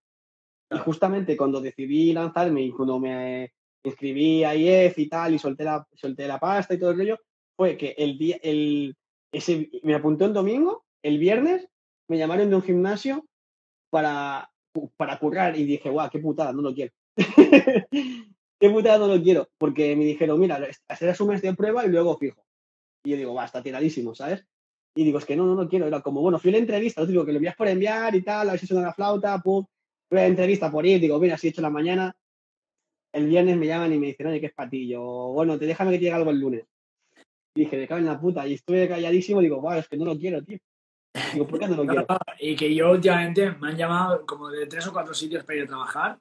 [0.70, 3.52] Y justamente cuando decidí lanzarme y cuando me
[3.84, 7.18] inscribí a IEF y tal y solté la, solté la pasta y todo el rollo,
[7.56, 8.96] fue que el día, el,
[9.84, 11.68] me apuntó el domingo, el viernes
[12.08, 13.26] me llamaron de un gimnasio
[13.90, 14.50] para,
[14.96, 16.94] para currar y dije, guau, qué putada, no lo quiero.
[18.60, 19.50] qué putada, no lo quiero.
[19.58, 22.46] Porque me dijeron, mira, hacer un mes de prueba y luego fijo.
[23.04, 24.46] Y yo digo, va, está tiradísimo, ¿sabes?
[24.96, 25.88] Y digo, es que no, no, no quiero.
[25.88, 28.50] Era como, bueno, fui a la entrevista, digo, que lo envías por enviar y tal,
[28.50, 29.66] a ver si suena la flauta, pum.
[30.10, 32.16] Fui a la entrevista por ir, digo, mira, si he hecho la mañana.
[33.14, 35.02] El viernes me llaman y me dicen, oye, ¿qué es patillo?
[35.34, 36.66] Bueno, te déjame que te llegue algo el lunes
[37.58, 38.48] dije, me cago en la puta.
[38.48, 40.60] Y estuve calladísimo y digo, wow, es que no lo quiero, tío.
[41.34, 42.06] Digo, ¿por qué no lo quiero?
[42.40, 45.64] y que yo últimamente me han llamado como de tres o cuatro sitios para ir
[45.64, 46.20] a trabajar.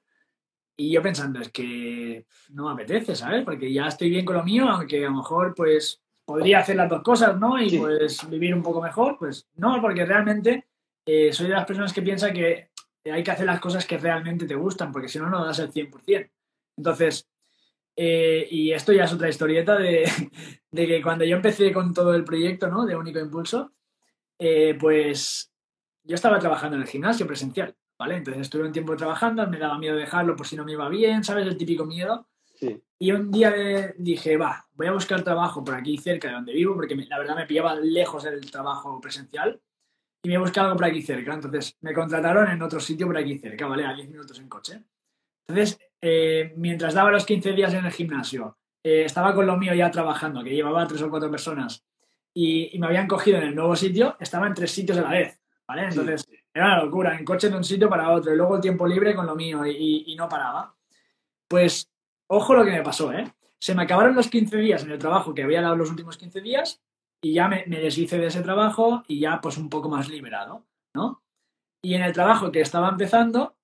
[0.79, 3.45] Y yo pensando, es que no me apetece, ¿sabes?
[3.45, 6.91] Porque ya estoy bien con lo mío, aunque a lo mejor pues podría hacer las
[6.91, 7.61] dos cosas, ¿no?
[7.61, 10.67] Y pues vivir un poco mejor, pues no, porque realmente
[11.07, 12.69] eh, soy de las personas que piensa que
[13.05, 15.73] hay que hacer las cosas que realmente te gustan, porque si no, no das el
[15.73, 16.31] 100%.
[16.77, 17.27] Entonces,
[17.97, 20.05] eh, y esto ya es otra historieta de,
[20.73, 22.85] que cuando yo empecé con todo el proyecto ¿no?
[22.85, 23.73] de Único Impulso,
[24.39, 25.51] eh, pues
[26.05, 28.17] yo estaba trabajando en el gimnasio presencial, ¿vale?
[28.17, 31.25] Entonces estuve un tiempo trabajando, me daba miedo dejarlo por si no me iba bien,
[31.25, 31.47] ¿sabes?
[31.47, 32.29] El típico miedo.
[32.99, 33.53] Y un día
[33.99, 37.37] dije, va, voy a buscar trabajo por aquí cerca de donde vivo, porque la verdad
[37.37, 39.61] me pillaba lejos el trabajo presencial,
[40.23, 41.35] y me busqué algo por aquí cerca.
[41.35, 43.85] Entonces me contrataron en otro sitio por aquí cerca, ¿vale?
[43.85, 44.85] A 10 minutos en coche.
[45.49, 49.75] Entonces eh, mientras daba los 15 días en el gimnasio, eh, estaba con lo mío
[49.75, 51.85] ya trabajando, que llevaba tres o cuatro personas,
[52.33, 55.41] y, me habían cogido en el nuevo sitio, estaba en tres sitios a la vez,
[55.67, 55.85] ¿vale?
[55.89, 58.87] Entonces, era una locura, en coche de un sitio para otro, y luego el tiempo
[58.87, 60.77] libre con lo mío, y, no paraba.
[61.49, 61.91] Pues,
[62.29, 63.33] ojo lo que me pasó, ¿eh?
[63.59, 66.41] Se me acabaron los 15 días en el trabajo que había dado los últimos 15
[66.41, 66.83] días,
[67.23, 70.67] y ya me, me deshice de ese trabajo, y ya pues un poco más liberado,
[70.95, 71.25] ¿no?
[71.83, 73.56] Y en el trabajo que estaba empezando,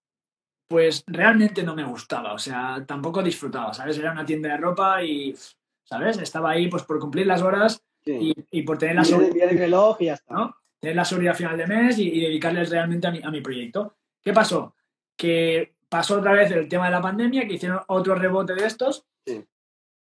[0.72, 3.98] pues realmente no me gustaba, o sea, tampoco disfrutaba, ¿sabes?
[3.98, 5.36] Era una tienda de ropa y,
[5.84, 6.16] ¿sabes?
[6.16, 9.50] Estaba ahí pues por cumplir las horas y, por tener la seguridad.
[9.50, 10.32] el reloj y ya está.
[10.32, 10.56] ¿no?
[10.80, 13.96] Tener la seguridad final de mes y, dedicarles realmente a mi, a mi proyecto.
[14.22, 14.74] ¿Qué pasó?
[15.14, 19.04] Que pasó otra vez el tema de la pandemia, que hicieron otro rebote de estos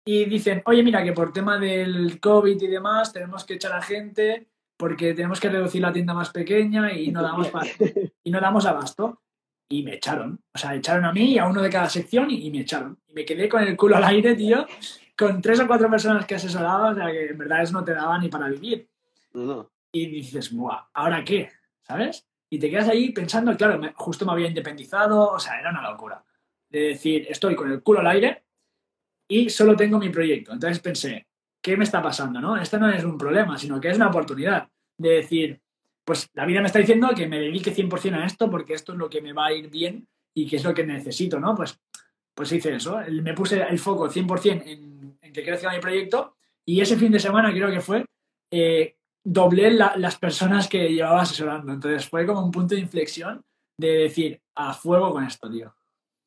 [0.04, 3.82] y dicen, oye, mira, que por tema del COVID y demás tenemos que echar a
[3.82, 4.46] gente
[4.76, 7.50] porque tenemos que reducir la tienda más pequeña y no damos,
[8.22, 9.20] y no damos abasto
[9.70, 10.38] y me echaron.
[10.52, 12.98] O sea, echaron a mí y a uno de cada sección y, me echaron.
[13.06, 14.66] Y me quedé con el culo al aire, tío,
[15.16, 17.94] con tres o cuatro personas que asesoraba, o sea, que en verdad eso no te
[17.94, 18.88] daba ni para vivir.
[19.92, 21.50] y dices, Buah, ¿ahora qué?
[21.82, 22.26] ¿Sabes?
[22.50, 26.22] Y te quedas ahí pensando, claro, justo me había independizado, o sea, era una locura.
[26.68, 28.44] De decir, estoy con el culo al aire
[29.28, 30.52] y solo tengo mi proyecto.
[30.52, 31.28] Entonces pensé,
[31.62, 32.40] ¿qué me está pasando?
[32.40, 32.56] ¿no?
[32.56, 34.68] Esto no es un problema, sino que es una oportunidad
[34.98, 35.60] de decir,
[36.04, 38.98] pues la vida me está diciendo que me dedique 100% a esto porque esto es
[38.98, 41.54] lo que me va a ir bien y que es lo que necesito, ¿no?
[41.54, 41.78] Pues,
[42.34, 46.80] pues hice eso, me puse el foco 100% en, en que crezca mi proyecto y
[46.80, 48.04] ese fin de semana creo que fue,
[48.50, 51.72] eh, doblé las personas que llevaba asesorando.
[51.72, 53.44] Entonces fue como un punto de inflexión
[53.76, 55.74] de decir, a fuego con esto, tío.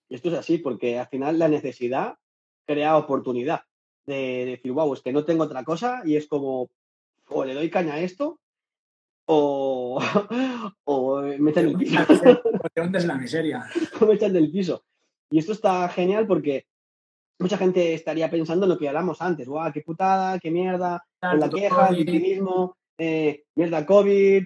[0.10, 2.18] Y esto es así, porque al final la necesidad
[2.66, 3.62] crea oportunidad
[4.06, 6.70] de, decir, wow, es que no tengo otra cosa y es como,
[7.30, 8.40] o le doy caña a esto
[9.26, 10.00] o,
[10.84, 12.00] o me echan del piso.
[12.94, 13.66] es la miseria.
[14.00, 14.84] o me echan del piso.
[15.32, 16.68] Y esto está genial porque
[17.40, 21.50] mucha gente estaría pensando en lo que hablamos antes, guau, qué putada, qué mierda, la
[21.50, 24.46] queja, el victimismo, eh, mierda COVID,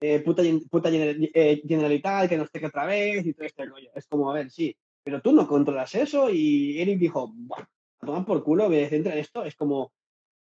[0.00, 3.90] eh, puta, puta eh, generalitat, que nos que otra vez y todo este rollo.
[3.94, 7.66] Es como, a ver, sí, pero tú no controlas eso y Eric dijo, bueno,
[8.00, 9.44] a tomar por culo, me centra en esto.
[9.44, 9.92] Es como,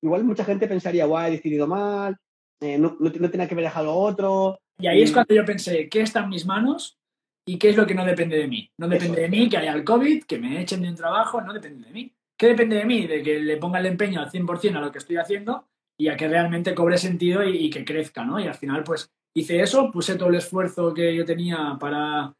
[0.01, 2.17] igual mucha gente pensaría, guau, he decidido mal,
[2.61, 4.59] no, no, tenía que haber dejado otro.
[4.79, 6.97] Y ahí es cuando yo pensé, ¿qué está en mis manos?
[7.45, 8.71] ¿Y qué es lo que no depende de mí?
[8.77, 11.53] No depende de mí que haya el COVID, que me echen de un trabajo, no
[11.53, 12.13] depende de mí.
[12.37, 13.07] ¿Qué depende de mí?
[13.07, 16.15] De que le ponga el empeño al 100% a lo que estoy haciendo y a
[16.15, 18.39] que realmente cobre sentido y, que crezca, ¿no?
[18.39, 22.33] Y al final, pues hice eso, puse todo el esfuerzo que yo tenía para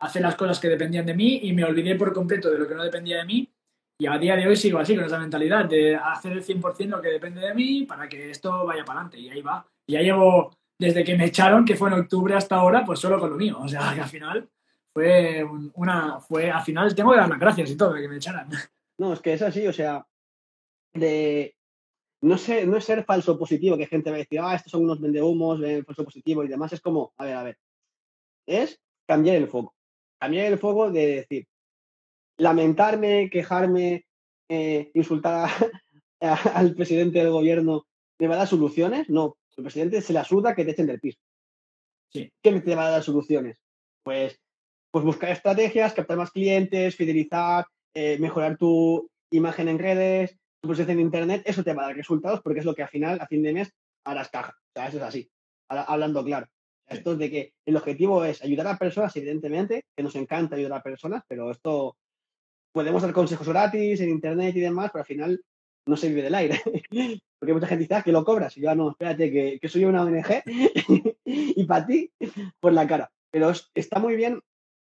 [0.00, 2.74] hacer las cosas que dependían de mí y me olvidé por completo de lo que
[2.74, 3.53] no dependía de mí.
[3.98, 7.00] Y a día de hoy sigo así, con esa mentalidad de hacer el 100% lo
[7.00, 9.18] que depende de mí para que esto vaya para adelante.
[9.18, 9.64] Y ahí va.
[9.86, 13.30] Ya llevo, desde que me echaron, que fue en octubre hasta ahora, pues solo con
[13.30, 13.58] lo mío.
[13.60, 14.48] O sea, que al final
[14.92, 18.16] fue una, fue, al final tengo que dar las gracias y todo de que me
[18.16, 18.48] echaran.
[18.96, 20.06] No, es que es así, o sea,
[20.92, 21.56] de,
[22.20, 24.84] no, sé, no es ser falso positivo, que gente va a decir, ah, estos son
[24.84, 26.72] unos vendehumos, falso positivo y demás.
[26.72, 27.58] Es como, a ver, a ver,
[28.46, 29.74] es cambiar el foco.
[30.18, 31.48] Cambiar el foco de decir,
[32.38, 34.06] lamentarme, quejarme,
[34.48, 35.50] eh, insultar
[36.20, 37.86] al presidente del gobierno,
[38.18, 39.08] ¿me va a dar soluciones?
[39.08, 41.18] No, el presidente se le asuda que te echen del piso.
[42.12, 42.30] Sí.
[42.42, 43.58] ¿Qué te va a dar soluciones?
[44.04, 44.38] Pues,
[44.90, 50.92] pues buscar estrategias, captar más clientes, fidelizar, eh, mejorar tu imagen en redes, tu presencia
[50.92, 53.26] en Internet, eso te va a dar resultados porque es lo que al final, a
[53.26, 53.72] fin de mes,
[54.04, 54.54] harás caja.
[54.56, 55.30] O sea, eso es así,
[55.68, 56.46] hablando claro.
[56.86, 60.78] Esto es de que el objetivo es ayudar a personas, evidentemente, que nos encanta ayudar
[60.78, 61.96] a personas, pero esto
[62.74, 65.40] podemos dar consejos gratis en Internet y demás, pero al final
[65.86, 66.60] no se vive del aire.
[67.38, 68.56] Porque mucha gente dice, ah, que lo cobras.
[68.56, 70.42] Y yo, ah, no, espérate, que, soy una ONG
[71.24, 72.10] y para ti,
[72.58, 73.10] por la cara.
[73.30, 74.40] Pero está muy bien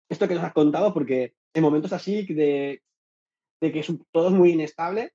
[0.09, 2.81] esto que nos has contado, porque en momentos así de
[3.61, 5.13] que todo es muy inestable,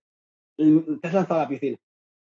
[0.57, 1.77] te has lanzado a la piscina.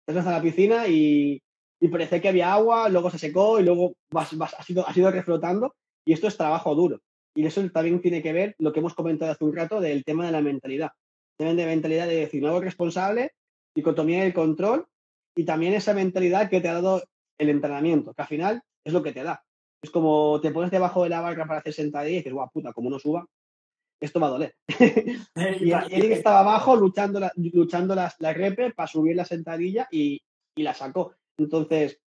[0.05, 1.41] Te has lanzado a la piscina y,
[1.81, 4.97] y parece que había agua, luego se secó y luego vas, vas, has, ido, has
[4.97, 5.75] ido reflotando
[6.05, 7.01] y esto es trabajo duro.
[7.39, 10.27] Y eso también tiene que ver lo que hemos comentado hace un rato del tema
[10.27, 10.91] de la mentalidad.
[11.39, 13.31] Deben de mentalidad de decir, nuevo responsable,
[13.73, 14.89] dicotomía del control
[15.37, 17.01] y también esa mentalidad que te ha dado
[17.39, 19.45] el entrenamiento, que al final es lo que te da.
[19.81, 22.73] Es como te pones debajo de la barca para hacer sentadilla y dices, guau, puta,
[22.73, 23.25] como no suba,
[24.01, 24.57] esto va a doler.
[25.61, 30.21] y Eric estaba abajo luchando, la, luchando las, la repe para subir la sentadilla y,
[30.57, 31.15] la sacó.
[31.37, 32.01] Entonces,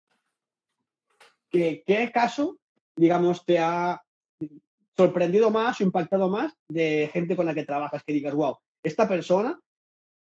[1.52, 2.58] ¿qué, ¿qué, caso,
[2.96, 4.02] digamos, te ha
[5.00, 8.04] sorprendido más o impactado más de gente con la que trabajas?
[8.04, 9.58] Que digas, wow, esta persona,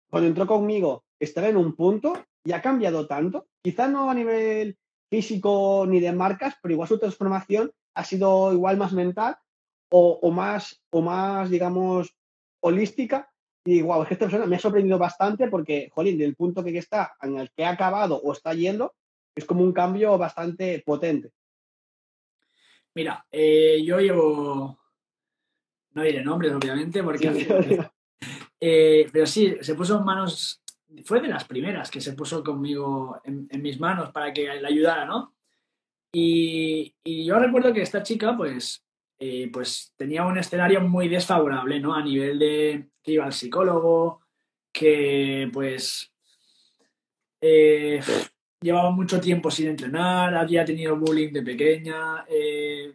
[0.10, 2.14] cuando entró conmigo, estaba en un punto
[2.46, 4.78] y ha cambiado tanto, quizá no a nivel
[5.10, 9.36] físico ni de marcas, pero igual su transformación ha sido igual más mental
[9.92, 12.16] o, más, o más, digamos,
[12.64, 13.30] holística.
[13.66, 16.78] Y wow, es que esta persona me ha sorprendido bastante porque, jolín, del punto que
[16.78, 18.94] está, en el que ha acabado o está yendo,
[19.36, 21.32] es como un cambio bastante potente.
[22.96, 24.80] Mira, eh, yo llevo,
[25.94, 27.90] no diré nombres, obviamente, porque...
[28.64, 30.62] Eh, pero sí, se puso en manos,
[31.04, 35.04] fue de las primeras que se puso conmigo en, mis manos para que le ayudara,
[35.04, 35.34] ¿no?
[36.14, 38.86] Y, y, yo recuerdo que esta chica, pues,
[39.18, 41.96] eh, pues tenía un escenario muy desfavorable, ¿no?
[41.96, 44.22] A nivel de que iba al psicólogo,
[44.72, 46.12] que pues
[47.42, 48.00] eh,
[48.62, 52.94] llevaba mucho tiempo sin entrenar, había tenido bullying de pequeña, eh,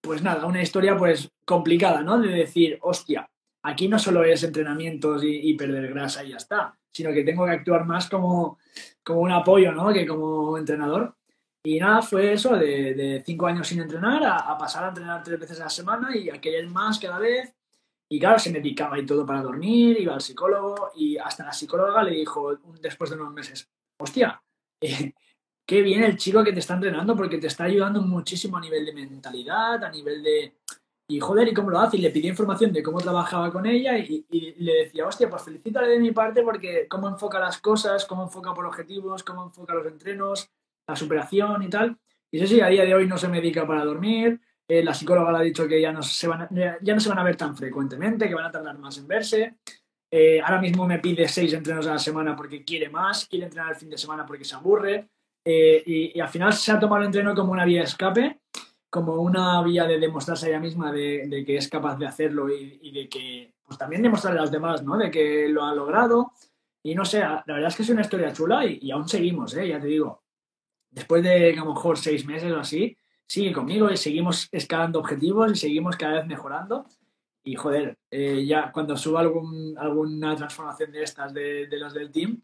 [0.00, 2.20] pues nada, una historia pues complicada, ¿no?
[2.20, 3.28] De decir, hostia,
[3.62, 7.44] aquí no solo es entrenamientos y, y, perder grasa y ya está, sino que tengo
[7.44, 8.58] que actuar más como,
[9.04, 9.92] como un apoyo, ¿no?
[9.92, 11.14] Que como entrenador.
[11.64, 15.60] Y nada, fue eso, de, cinco años sin entrenar a, pasar a entrenar tres veces
[15.60, 17.54] a la semana y a querer más cada vez.
[18.08, 21.52] Y claro, se me picaba y todo para dormir, iba al psicólogo y hasta la
[21.52, 24.42] psicóloga le dijo después de unos meses, hostia,
[24.82, 25.14] eh,
[25.64, 28.84] qué bien el chico que te está entrenando porque te está ayudando muchísimo a nivel
[28.84, 30.54] de mentalidad, a nivel de...
[31.08, 31.98] Y joder, ¿y cómo lo hace?
[31.98, 34.24] Y le pedí información de cómo trabajaba con ella y,
[34.58, 38.54] le decía, hostia, pues felicítale de mi parte porque cómo enfoca las cosas, cómo enfoca
[38.54, 40.48] por objetivos, cómo enfoca los entrenos,
[40.86, 41.98] la superación y tal.
[42.30, 44.40] Y sí, sí, a día de hoy no se medica para dormir.
[44.66, 46.48] Eh, la psicóloga le ha dicho que ya no, se van a,
[46.80, 49.56] ya no se van a ver tan frecuentemente, que van a tardar más en verse.
[50.14, 53.70] Eh, ahora mismo me pide seis entrenos a la semana porque quiere más, quiere entrenar
[53.70, 55.08] el fin de semana porque se aburre.
[55.42, 58.40] Eh, y, al final se ha tomado el entreno como una vía de escape,
[58.90, 62.92] como una vía de demostrarse a ella misma de, que es capaz de hacerlo y,
[62.92, 64.98] de que, pues también demostrarle a los demás, ¿no?
[64.98, 66.32] De que lo ha logrado.
[66.82, 69.66] Y no sé, la verdad es que es una historia chula y, aún seguimos, ¿eh?
[69.66, 70.24] Ya te digo.
[70.90, 72.94] Después de a lo mejor seis meses o así,
[73.26, 76.84] sigue conmigo y seguimos escalando objetivos y seguimos cada vez mejorando.
[77.44, 82.40] Y joder, eh, ya cuando suba alguna transformación de estas de, los del team,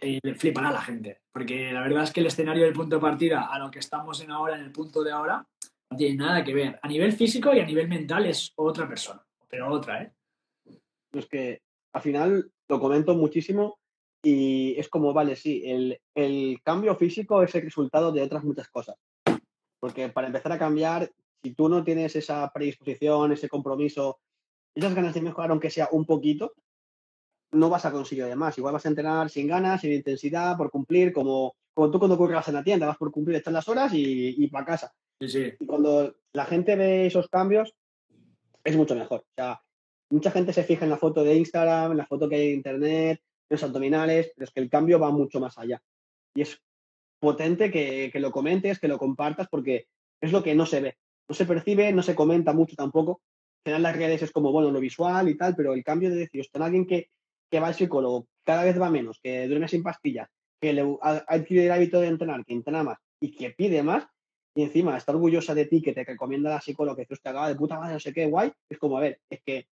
[0.00, 1.20] eh, flipará la gente.
[1.30, 4.20] Porque la verdad es que el escenario del punto de partida a lo que estamos
[4.22, 5.46] en ahora, en el punto de ahora,
[5.90, 6.78] no tiene nada que ver.
[6.82, 10.12] A nivel físico y a nivel mental es otra persona, pero otra, ¿eh?
[11.12, 11.62] Es que
[11.92, 13.78] al final lo comento muchísimo
[14.22, 15.62] y es como, vale, sí,
[16.14, 18.96] el cambio físico es el resultado de otras muchas cosas.
[19.80, 21.10] Porque para empezar a cambiar,
[21.42, 24.20] si tú no tienes esa predisposición, ese compromiso,
[24.74, 26.54] esas ganas de mejorar, aunque sea un poquito,
[27.52, 28.56] no vas a conseguir además.
[28.58, 32.46] Igual vas a entrenar sin ganas, sin intensidad, por cumplir, como, como tú cuando curras
[32.48, 34.92] en la tienda, vas por cumplir, echas las horas y, y para casa.
[35.60, 37.74] Y cuando la gente ve esos cambios,
[38.64, 39.20] es mucho mejor.
[39.20, 39.60] O sea,
[40.10, 42.54] mucha gente se fija en la foto de Instagram, en la foto que hay en
[42.56, 45.82] Internet, en los abdominales, pero es que el cambio va mucho más allá.
[46.34, 46.60] Y es
[47.18, 49.88] potente que, que lo comentes, que lo compartas, porque
[50.20, 50.98] es lo que no se ve.
[51.28, 53.20] No se percibe, no se comenta mucho tampoco.
[53.64, 56.16] En general las redes es como, bueno, lo visual y tal, pero el cambio de
[56.16, 57.08] decir, está alguien que
[57.50, 60.28] que va al psicólogo cada vez va menos, que duerme sin pastillas,
[60.60, 64.06] que le adquirido el hábito de entrenar, que entrena más y que pide más,
[64.54, 67.54] y encima está orgullosa de ti, que te recomienda la psicóloga, que te acaba de
[67.54, 69.66] puta madre, no sé qué, guay, es como, a ver, es que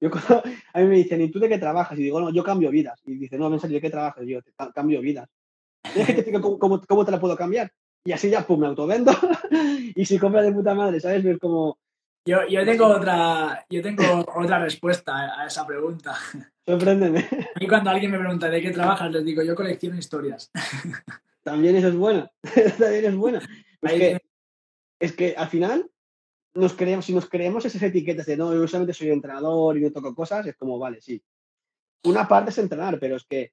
[0.00, 0.10] yo
[0.74, 1.96] a mí me dicen, ¿y tú de qué trabajas?
[1.98, 3.00] Y digo, no, yo cambio vidas.
[3.06, 4.24] Y dice, no, en ¿de qué trabajas?
[4.24, 4.40] Y yo,
[4.74, 5.28] cambio vidas.
[5.94, 7.72] ¿Tienes que te cómo, cómo, te la puedo cambiar?
[8.04, 9.12] Y así ya, pum, me autovendo.
[9.94, 11.24] y si compra de puta madre, ¿sabes?
[11.24, 11.78] Es como,
[12.24, 16.16] yo, yo, tengo otra, yo tengo otra respuesta a esa pregunta.
[16.66, 17.28] Sorpréndeme.
[17.60, 20.50] Y cuando alguien me pregunta de qué trabajas, les digo, yo colecciono historias.
[21.42, 22.30] También eso es bueno.
[22.78, 23.40] También es bueno.
[23.82, 24.20] Es que,
[25.00, 25.90] es que al final,
[26.54, 29.90] nos creemos, si nos creemos esas etiquetas de no, yo solamente soy entrenador y no
[29.90, 31.22] toco cosas, es como, vale, sí.
[32.04, 33.52] Una parte es entrenar, pero es que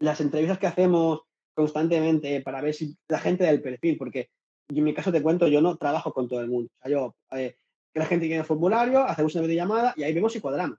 [0.00, 1.22] las entrevistas que hacemos
[1.54, 4.30] constantemente para ver si la gente del perfil, porque
[4.68, 6.70] en mi caso te cuento, yo no trabajo con todo el mundo.
[6.72, 7.56] O sea, yo eh,
[7.92, 10.78] que la gente tiene el formulario, hacemos una videollamada y ahí vemos si cuadramos.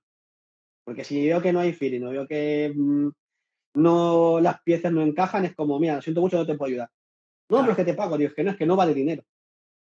[0.85, 3.09] Porque si veo que no hay feeling, no veo que mm,
[3.75, 6.89] no las piezas no encajan, es como, mira, lo siento mucho, no te puedo ayudar.
[7.49, 9.23] No, pero es que te pago, Dios, que no, es que no vale dinero.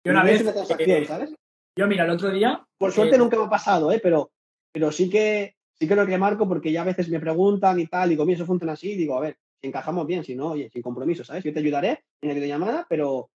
[0.05, 1.33] Yo una vez, eh, ¿sabes?
[1.77, 2.65] Yo, mira, el otro día...
[2.77, 3.99] Por suerte eh, nunca me ha pasado, ¿eh?
[4.01, 4.31] Pero,
[4.71, 8.07] pero sí que sí que lo remarco porque ya a veces me preguntan y tal,
[8.07, 10.51] y digo, mira, eso funciona así, y digo, a ver, si encajamos bien, si no,
[10.51, 11.43] oye, sin compromiso, ¿sabes?
[11.43, 13.29] Yo te ayudaré en la videollamada, pero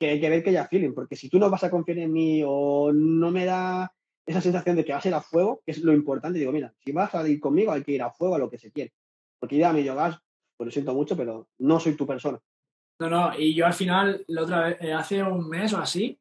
[0.00, 2.10] que hay que ver que haya feeling, porque si tú no vas a confiar en
[2.10, 3.92] mí o no me da
[4.24, 6.72] esa sensación de que vas a ir a fuego, que es lo importante, digo, mira,
[6.78, 8.94] si vas a ir conmigo hay que ir a fuego a lo que se quiere.
[9.38, 10.18] Porque ya mi yogas,
[10.56, 12.38] pues lo siento mucho, pero no soy tu persona.
[12.98, 16.18] No, no, y yo al final, la otra vez, eh, hace un mes o así,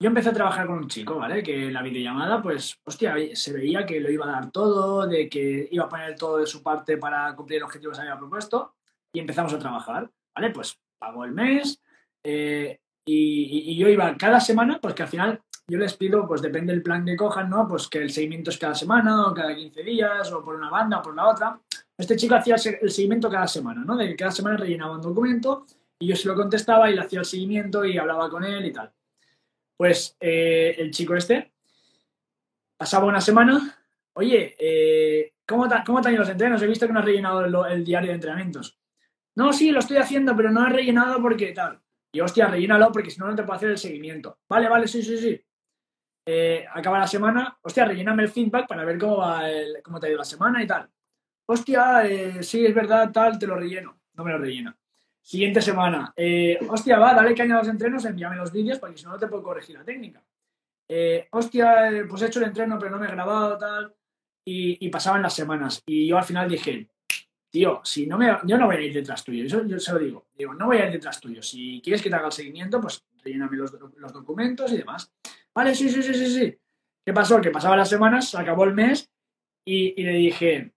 [0.00, 1.42] yo empecé a trabajar con un chico, ¿vale?
[1.42, 5.68] Que la videollamada, pues, hostia, se veía que lo iba a dar todo, de que
[5.70, 8.74] iba a poner todo de su parte para cumplir el objetivo que se había propuesto,
[9.12, 10.50] y empezamos a trabajar, ¿vale?
[10.50, 11.82] Pues pago el mes,
[12.24, 16.72] eh, y, yo iba cada semana, pues que al final yo les pido, pues depende
[16.72, 17.66] del plan que cojan, ¿no?
[17.68, 20.98] Pues que el seguimiento es cada semana o cada 15 días o por una banda
[20.98, 21.60] o por la otra.
[21.96, 23.96] Este chico hacía el seguimiento cada semana, ¿no?
[23.96, 25.66] De que cada semana rellenaba un documento
[25.98, 28.72] y yo se lo contestaba y le hacía el seguimiento y hablaba con él y
[28.72, 28.92] tal.
[29.76, 31.52] Pues eh, el chico este
[32.76, 33.78] pasaba una semana,
[34.14, 36.60] oye, eh, ¿cómo, te, ¿cómo te ido los entrenos?
[36.62, 38.78] He visto que no has rellenado el, el diario de entrenamientos.
[39.36, 41.81] No, sí, lo estoy haciendo, pero no he rellenado porque tal.
[42.14, 44.38] Y hostia, rellénalo porque si no, no te puedo hacer el seguimiento.
[44.48, 45.40] Vale, vale, sí, sí, sí.
[46.24, 50.06] Eh, acaba la semana, hostia, relléname el feedback para ver cómo va el, cómo te
[50.06, 50.88] ha ido la semana y tal.
[51.46, 53.98] Hostia, eh, sí, es verdad, tal, te lo relleno.
[54.14, 54.76] No me lo rellena.
[55.22, 59.04] Siguiente semana, eh, hostia, va, dale caña a los entrenos, envíame los vídeos porque si
[59.04, 60.22] no, no te puedo corregir la técnica.
[61.30, 63.94] hostia, pues he hecho el entreno, pero no me he grabado, tal.
[64.44, 65.82] Y pasaban las semanas.
[65.86, 66.88] Y yo al final dije,
[67.52, 69.98] tío, si no me, yo no voy a ir detrás tuyo, eso yo se lo
[69.98, 72.80] digo, digo, no voy a ir detrás tuyo, si quieres que te haga el seguimiento,
[72.80, 75.12] pues relléname los, los documentos y demás.
[75.54, 76.58] Vale, sí, sí, sí, sí, sí.
[77.04, 77.40] ¿Qué pasó?
[77.42, 79.10] Que pasaban las semanas, acabó el mes
[79.66, 80.72] y, y le dije,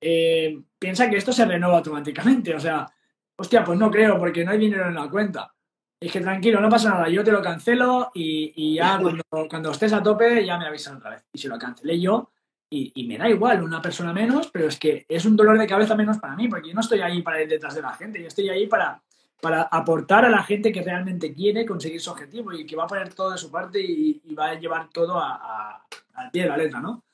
[0.00, 2.92] eh, piensa que esto se renueva automáticamente, o sea,
[3.36, 5.54] hostia, pues no creo porque no hay dinero en la cuenta.
[6.00, 9.92] Y dije, tranquilo, no pasa nada, yo te lo cancelo y, ya cuando, cuando, estés
[9.92, 11.24] a tope ya me avisan otra vez.
[11.32, 12.32] Y se lo cancelé yo
[12.72, 15.96] y, me da igual una persona menos, pero es que es un dolor de cabeza
[15.96, 18.28] menos para mí, porque yo no estoy ahí para ir detrás de la gente, yo
[18.28, 19.02] estoy ahí para,
[19.40, 22.86] para aportar a la gente que realmente quiere conseguir su objetivo y que va a
[22.86, 26.56] poner todo de su parte y, va a llevar todo a, al pie de la
[26.56, 27.04] letra, ¿no?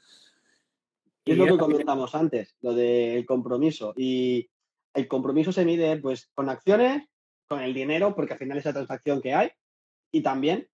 [1.25, 3.95] Y es lo que comentamos antes, lo del compromiso.
[3.97, 4.49] Y
[4.95, 7.09] el compromiso se mide pues con acciones,
[7.49, 9.51] con el dinero, porque al final es la transacción que hay,
[10.13, 10.69] y también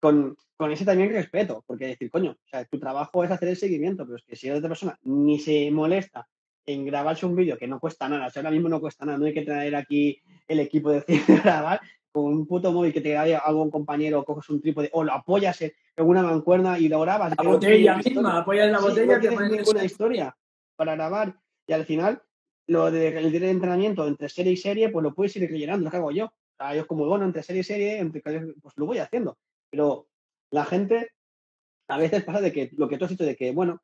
[0.00, 0.36] con,
[0.70, 4.16] ese también respeto, porque decir, coño, o sea, tu trabajo es hacer el seguimiento, pero
[4.16, 6.28] es que si otra persona ni se molesta
[6.66, 9.18] en grabarse un vídeo que no cuesta nada, o sea, ahora mismo no cuesta nada,
[9.18, 11.04] no hay que traer aquí el equipo de
[11.44, 11.80] grabar
[12.12, 15.60] con un puto móvil que te grabe algún compañero, coges un trípode o lo apoyas
[15.62, 17.34] en una mancuerna y lo grabas.
[17.36, 19.14] La botella misma, apoyas la botella.
[19.14, 20.36] No tienes ninguna historia
[20.76, 22.22] para grabar y al final
[22.66, 25.96] lo del de, entrenamiento entre serie y serie, pues lo puedes ir rellenando, lo que
[25.96, 26.26] hago yo.
[26.26, 29.38] O sea, yo como, bueno, entre serie y serie, entre, pues lo voy haciendo.
[29.70, 30.08] Pero
[30.50, 31.10] la gente
[31.88, 33.80] a veces pasa de que lo que tú has dicho de que, bueno,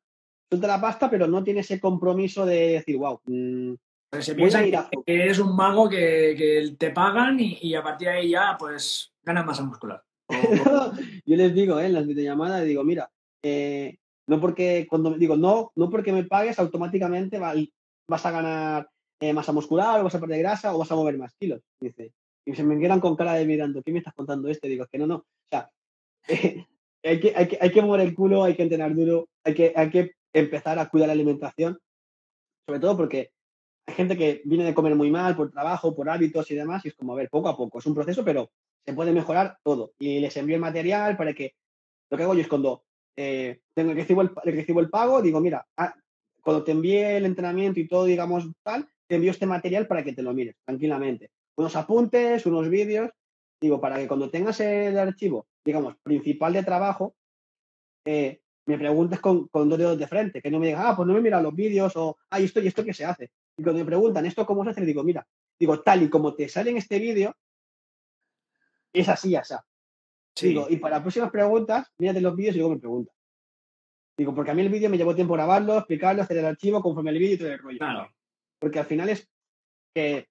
[0.49, 3.19] suelta la pasta, pero no tiene ese compromiso de decir, wow.
[3.25, 3.73] Mmm,
[4.19, 8.55] se piensa que, eres un mago que, te pagan y, a partir de ahí ya,
[8.57, 10.01] pues, ganas masa muscular.
[11.25, 11.87] yo les digo, ¿eh?
[11.87, 13.11] en las videollamadas, digo, mira,
[13.43, 19.33] eh, no porque, cuando digo, no, no porque me pagues, automáticamente vas a ganar eh,
[19.33, 21.61] masa muscular, o vas a perder grasa, o vas a mover más kilos.
[21.79, 22.13] Dice,
[22.45, 24.67] y se me quedan con cara de mirando, ¿qué me estás contando este?
[24.67, 25.15] Digo, es que no, no.
[25.15, 25.71] O sea,
[27.03, 29.73] hay, que, hay, que, hay que mover el culo, hay que entrenar duro, hay que,
[29.75, 31.79] hay que empezar a cuidar la alimentación,
[32.67, 33.31] sobre todo porque
[33.87, 36.89] hay gente que viene de comer muy mal por trabajo, por hábitos y demás, y
[36.89, 38.51] es como, a ver, poco a poco, es un proceso, pero
[38.85, 39.93] se puede mejorar todo.
[39.99, 41.55] Y les envío el material para que,
[42.09, 42.83] lo que hago yo es cuando
[43.15, 45.95] eh, tengo, recibo, el, recibo el pago, digo, mira, ah,
[46.41, 50.13] cuando te envíe el entrenamiento y todo, digamos, tal, te envío este material para que
[50.13, 51.29] te lo mires tranquilamente.
[51.57, 53.11] Unos apuntes, unos vídeos,
[53.61, 57.15] digo, para que cuando tengas el archivo, digamos, principal de trabajo,
[58.05, 61.07] eh, me preguntes con, con, dos dedos de frente, que no me digas, ah, pues
[61.07, 63.31] no me mira los vídeos o, ah, esto y esto qué se hace.
[63.57, 64.81] Y cuando me preguntan, ¿esto cómo se hace?
[64.81, 65.25] Le digo, mira,
[65.59, 67.35] digo, tal y como te sale en este vídeo,
[68.93, 69.43] es así, ya
[70.37, 70.49] Sí.
[70.49, 73.15] Digo, y para próximas preguntas, mírate los vídeos y luego me preguntas.
[74.17, 77.11] Digo, porque a mí el vídeo me llevó tiempo grabarlo, explicarlo, hacer el archivo conforme
[77.11, 77.77] el vídeo y todo el rollo.
[77.77, 78.09] Claro.
[78.59, 79.29] Porque al final es
[79.93, 80.27] que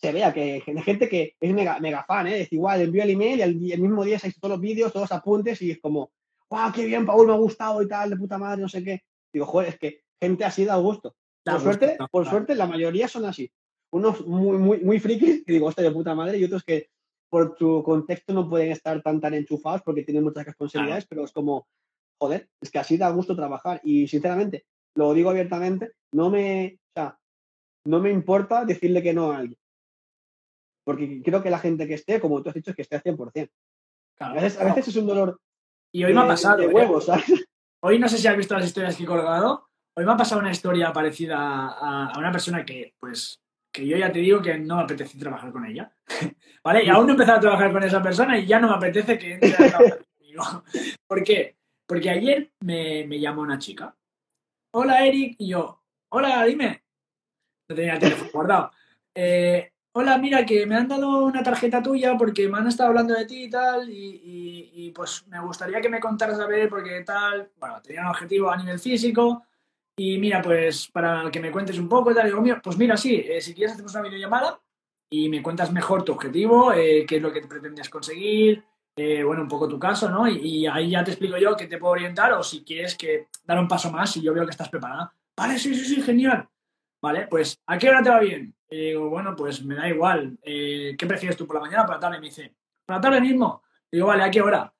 [0.00, 2.42] se vea que hay gente que es mega, mega fan, ¿eh?
[2.42, 5.10] Es igual, envío el email y el, mismo día se hizo todos los vídeos, todos
[5.10, 6.10] los apuntes y es como,
[6.50, 9.02] ¡guau, qué bien, Paul, me ha gustado y tal, de puta madre, no sé qué!
[9.32, 11.14] Digo, joder, es que gente así da gusto.
[11.44, 13.50] Por suerte, por suerte, la mayoría son así.
[13.92, 16.88] Unos muy, muy, muy frikis, que digo, hostia, de puta madre, y otros que
[17.30, 21.32] por tu contexto no pueden estar tan, tan enchufados porque tienen muchas responsabilidades, pero es
[21.32, 21.66] como,
[22.18, 23.80] joder, es que así da gusto trabajar.
[23.84, 27.18] Y sinceramente, lo digo abiertamente, no me, o sea,
[27.84, 29.58] no me importa decirle que no a alguien.
[30.86, 33.02] Porque creo que la gente que esté, como tú has dicho, es que esté al
[33.02, 33.50] 100%.
[34.20, 35.40] a, veces, a veces es un dolor.
[35.92, 36.58] Y hoy me ha pasado.
[36.58, 37.44] De ¿eh?
[37.82, 39.68] Hoy no sé si has visto las historias que he colgado.
[39.96, 43.96] Hoy me ha pasado una historia parecida a, a una persona que, pues, que yo
[43.96, 45.92] ya te digo que no me apetece trabajar con ella.
[46.62, 46.84] ¿Vale?
[46.84, 49.18] Y aún no he empezado a trabajar con esa persona y ya no me apetece
[49.18, 50.64] que entre a trabajar conmigo.
[51.04, 51.56] ¿Por qué?
[51.84, 53.92] Porque ayer me, me llamó una chica.
[54.72, 55.34] Hola, Eric.
[55.38, 56.84] Y yo, hola, dime.
[57.68, 58.70] No tenía el teléfono guardado.
[59.12, 63.14] Eh, hola, mira, que me han dado una tarjeta tuya porque me han estado hablando
[63.14, 67.50] de ti y tal, y, pues me gustaría que me contaras a ver porque tal,
[67.58, 69.44] bueno, tenía un objetivo a nivel físico,
[69.96, 72.30] y mira, pues para que me cuentes un poco y tal,
[72.62, 74.60] pues mira, sí, eh, si quieres hacemos una videollamada
[75.08, 78.64] y me cuentas mejor tu objetivo, eh, qué es lo que te conseguir,
[78.96, 80.28] eh, bueno, un poco tu caso, ¿no?
[80.28, 83.58] Y, ahí ya te explico yo qué te puedo orientar o si quieres que dar
[83.58, 85.10] un paso más y yo veo que estás preparada.
[85.34, 86.46] Vale, sí, sí, sí, genial.
[87.06, 88.52] Vale, pues ¿a qué hora te va bien?
[88.68, 90.36] Y digo, bueno, pues me da igual.
[90.42, 92.18] ¿Qué prefieres tú, por la mañana o por la tarde?
[92.18, 92.52] Me dice,
[92.84, 93.62] por la tarde mismo.
[93.92, 94.74] Digo, vale, ¿a qué hora?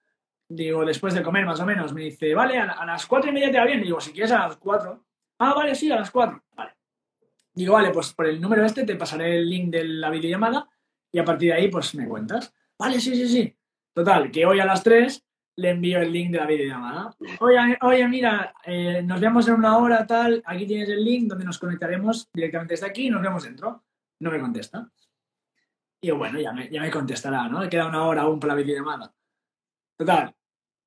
[0.49, 1.93] Digo, después de comer, más o menos.
[1.93, 3.81] Me dice, vale, a, las cuatro y media te va bien.
[3.81, 5.05] Digo, si quieres a las cuatro.
[5.39, 6.43] Ah, vale, sí, a las 4.
[6.57, 6.72] Vale.
[7.55, 10.68] Digo, vale, pues por el número este te pasaré el link de la videollamada
[11.12, 12.53] y a partir de ahí, pues me cuentas.
[12.77, 13.57] Vale, sí, sí, sí.
[13.93, 15.24] Total, que hoy a las 3
[15.57, 17.15] le envío el link de la videollamada.
[17.41, 20.43] Oye, mira, eh, nos vemos en una hora, tal.
[20.45, 23.85] Aquí tienes el link donde nos conectaremos directamente desde aquí y nos vemos dentro.
[24.21, 24.89] No me contesta.
[26.01, 27.69] Y bueno, ya me, ya me contestará, ¿no?
[27.69, 29.13] Queda una hora aún para la videollamada.
[29.97, 30.35] Total,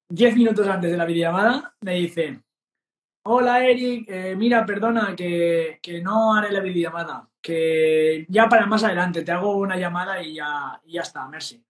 [0.10, 2.44] 10 minutos antes de la videollamada me dice,
[3.24, 9.24] Hola Eric, eh, mira, perdona que, no haré la videollamada, que ya para más adelante
[9.24, 11.64] te hago una llamada y ya, ya está, merci.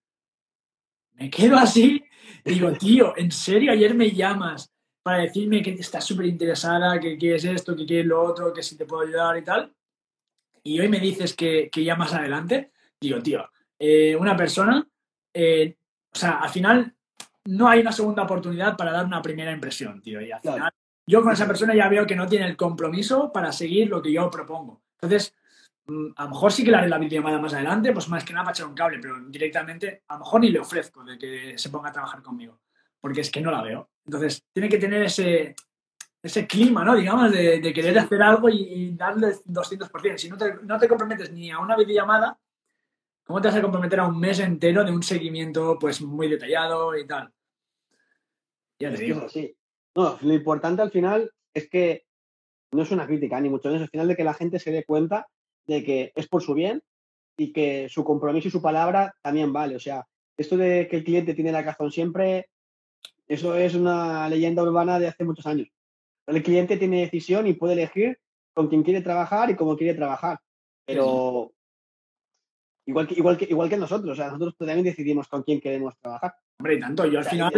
[1.20, 2.04] Me quedo así,
[2.46, 4.72] digo, tío, ¿en serio ayer me llamas
[5.04, 8.78] para decirme que estás súper interesada, que quieres esto, que quieres lo otro, que si
[8.78, 9.74] te puedo ayudar y tal?
[10.64, 14.86] y hoy me dices que, ya más adelante, digo, tío, eh, una persona,
[15.34, 15.76] eh,
[16.14, 16.96] o sea, al final
[17.46, 20.22] no hay una segunda oportunidad para dar una primera impresión, tío.
[20.22, 20.72] Y al final,
[21.08, 24.12] yo con esa persona ya veo que no tiene el compromiso para seguir lo que
[24.12, 24.82] yo propongo.
[25.02, 25.34] Entonces,
[26.16, 28.46] a lo mejor sí que le haré la videollamada más adelante, pues más que nada
[28.46, 31.70] para echar un cable, pero directamente a lo mejor ni le ofrezco de que se
[31.70, 32.60] ponga a trabajar conmigo,
[33.00, 33.90] porque es que no la veo.
[34.06, 35.56] Entonces, tiene que tener ese,
[36.22, 36.96] ese clima, ¿no?
[36.96, 40.18] Digamos, de, querer hacer algo y, darle 200%.
[40.18, 42.38] Si no te, no te comprometes ni a una videollamada,
[43.24, 46.98] ¿cómo te vas a comprometer a un mes entero de un seguimiento pues muy detallado
[46.98, 47.32] y tal?
[48.80, 49.28] Ya te digo.
[49.30, 49.56] Sí.
[49.96, 52.06] No, lo importante al final es que
[52.72, 54.84] no es una crítica, ni mucho menos, al final de que la gente se dé
[54.84, 55.28] cuenta
[55.68, 56.82] de que es por su bien
[57.38, 59.76] y que su compromiso y su palabra también vale.
[59.76, 60.06] O sea,
[60.38, 62.50] esto de que el cliente tiene la razón siempre,
[63.28, 65.68] eso es una leyenda urbana de hace muchos años.
[66.28, 68.20] El cliente tiene decisión y puede elegir
[68.54, 70.40] con quién quiere trabajar y cómo quiere trabajar.
[70.86, 71.54] Pero
[72.86, 75.98] igual que, igual que, igual que nosotros, o sea, nosotros también decidimos con quién queremos
[76.00, 76.36] trabajar.
[76.60, 77.52] Hombre, y tanto, yo al final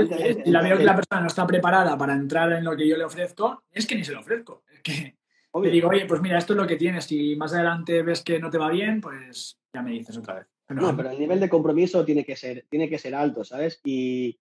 [0.46, 3.04] la veo que la persona no está preparada para entrar en lo que yo le
[3.04, 4.64] ofrezco, es que ni se lo ofrezco.
[4.72, 5.16] Es que
[5.62, 7.06] le digo, oye, pues mira, esto es lo que tienes.
[7.06, 10.48] Si más adelante ves que no te va bien, pues ya me dices otra vez.
[10.70, 13.80] no, pero el nivel de compromiso tiene que ser, tiene que ser alto, ¿sabes?
[13.84, 14.40] Y,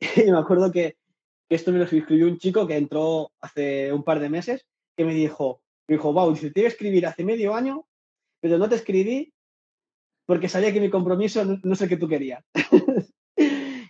[0.16, 0.96] y me acuerdo que
[1.48, 4.66] esto me lo escribió un chico que entró hace un par de meses,
[4.96, 7.86] que me dijo, me dijo, wow, te iba a escribir hace medio año,
[8.40, 9.32] pero no te escribí
[10.26, 12.44] porque sabía que mi compromiso no, es el que tú querías.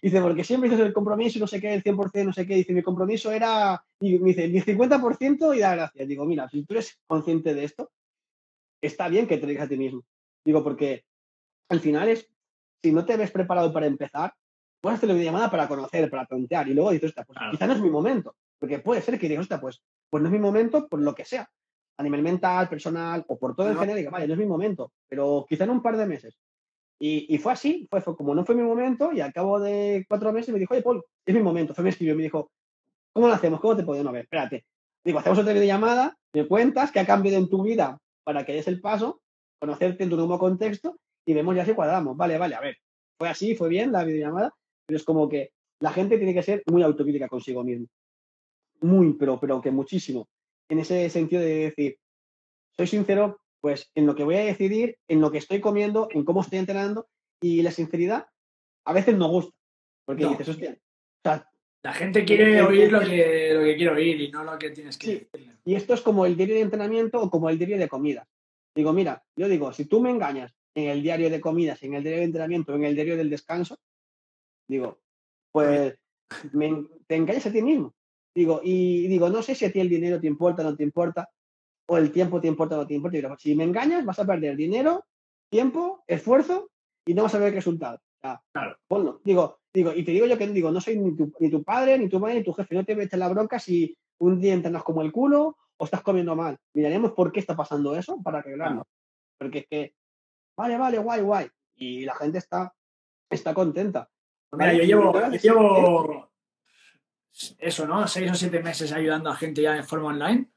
[0.02, 2.56] dice, porque siempre dices el compromiso no sé qué, el 100%, no sé qué.
[2.56, 6.08] Dice, mi compromiso era, y me dice, mi 50% y da gracias.
[6.08, 7.90] Digo, mira, si tú eres consciente de esto,
[8.82, 10.02] está bien que te digas a ti mismo.
[10.44, 11.04] Digo, porque
[11.68, 12.28] al final es,
[12.82, 14.34] si no te ves preparado para empezar,
[14.80, 17.80] puedes hacer la videollamada para conocer, para tontear, y luego dices, pues quizá no es
[17.80, 19.80] mi momento, porque puede ser que digas, pues,
[20.10, 21.48] pues no es mi momento por lo que sea,
[21.96, 24.92] a nivel mental, personal, o por todo en general, diga, vale, no es mi momento,
[25.08, 26.36] pero quizá en un par de meses.
[27.04, 30.54] Y, fue así, fue, como no fue mi momento, y al cabo de cuatro meses
[30.54, 32.52] me dijo, oye, Paul, es mi momento, fue me escribió, me dijo,
[33.12, 33.58] ¿cómo lo hacemos?
[33.58, 34.22] ¿Cómo te podemos ver?
[34.22, 34.64] Espérate.
[35.04, 38.68] Digo, hacemos otra videollamada, me cuentas qué ha cambiado en tu vida para que des
[38.68, 39.20] el paso,
[39.58, 40.96] conocerte en tu nuevo contexto,
[41.26, 42.16] y vemos ya si cuadramos.
[42.16, 42.76] Vale, vale, a ver.
[43.18, 44.54] Fue así, fue bien la videollamada,
[44.86, 45.50] pero es como que
[45.80, 47.88] la gente tiene que ser muy autocrítica consigo mismo.
[48.80, 50.28] Muy, pero, pero que muchísimo.
[50.68, 51.96] En ese sentido de decir,
[52.76, 56.24] soy sincero, pues en lo que voy a decidir, en lo que estoy comiendo, en
[56.24, 57.08] cómo estoy entrenando,
[57.40, 58.26] y la sinceridad
[58.84, 59.56] a veces no gusta.
[60.04, 60.78] Porque dices, hostia,
[61.24, 64.98] la gente quiere oír lo que, lo que quiere oír y no lo que tienes
[64.98, 65.56] que decirle.
[65.64, 68.28] Y esto es como el diario de entrenamiento o como el diario de comida.
[68.74, 72.02] Digo, mira, yo digo, si tú me engañas en el diario de comidas, en el
[72.02, 73.78] diario de entrenamiento, en el diario del descanso,
[74.72, 75.00] Digo,
[75.50, 75.98] pues
[77.06, 77.94] te engañas a ti mismo.
[78.34, 80.82] Digo, y digo, no sé si a ti el dinero te importa o no te
[80.82, 81.28] importa,
[81.86, 83.36] o el tiempo te importa o no te importa.
[83.38, 85.04] Si me engañas, vas a perder dinero,
[85.50, 86.70] tiempo, esfuerzo
[87.06, 88.00] y no vas a ver resultado.
[88.20, 88.76] claro.
[88.86, 89.20] Ponlo.
[89.24, 91.98] Digo, digo, y te digo yo que digo, no soy ni tu, ni tu padre,
[91.98, 92.74] ni tu madre, ni tu jefe.
[92.74, 96.36] No te metes la bronca si un día entrenas como el culo o estás comiendo
[96.36, 96.56] mal.
[96.74, 98.86] Miraremos por qué está pasando eso para arreglarlo.
[99.38, 99.94] Porque es que,
[100.56, 101.48] vale, vale, guay, guay.
[101.76, 102.72] Y la gente está,
[103.28, 104.08] está contenta.
[104.52, 106.30] Mira, yo llevo, llevo
[107.58, 108.06] eso, ¿no?
[108.06, 110.51] Seis o siete meses ayudando a gente ya de forma online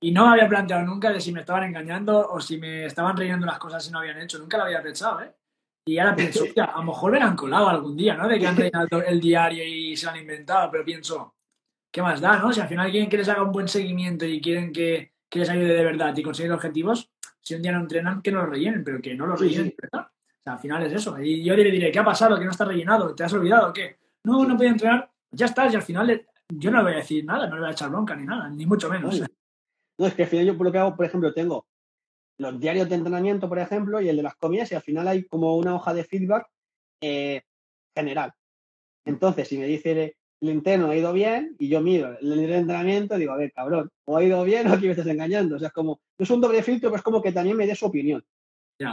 [0.00, 3.16] y no me había planteado nunca de si me estaban engañando o si me estaban
[3.16, 4.38] rellenando las cosas y no habían hecho.
[4.38, 5.32] Nunca lo había pensado, ¿eh?
[5.86, 8.28] Y ahora pienso, a lo mejor me han colado algún día, ¿no?
[8.28, 11.34] De que han rellenado el diario y se han inventado, pero pienso,
[11.90, 12.52] ¿qué más da, no?
[12.52, 15.74] Si al final quieren que les haga un buen seguimiento y quieren que, les ayude
[15.74, 19.00] de verdad y conseguir objetivos, si un día no entrenan, que no lo rellenen, pero
[19.00, 20.08] que no lo rellenen, ¿verdad?
[20.44, 21.20] al final es eso.
[21.20, 22.38] Y yo le diré, ¿qué ha pasado?
[22.38, 23.14] ¿Que no está rellenado?
[23.14, 23.72] ¿Te has olvidado?
[23.72, 23.98] ¿Qué?
[24.24, 25.10] No, no podía entrenar.
[25.30, 27.68] Ya estás, y al final yo no le voy a decir nada, no le voy
[27.68, 29.22] a echar bronca ni nada, ni mucho menos.
[29.98, 31.66] No, es que al final yo por lo que hago, por ejemplo, tengo
[32.38, 35.24] los diarios de entrenamiento, por ejemplo, y el de las comidas, y al final hay
[35.24, 36.46] como una hoja de feedback
[37.00, 37.42] eh,
[37.96, 38.32] general.
[39.04, 43.32] Entonces, si me dice el interno ha ido bien, y yo miro el entrenamiento, digo,
[43.32, 45.56] a ver, cabrón, o ha ido bien o aquí me estás engañando.
[45.56, 47.66] O sea, es como, no es un doble filtro, pero es como que también me
[47.66, 48.24] dé su opinión.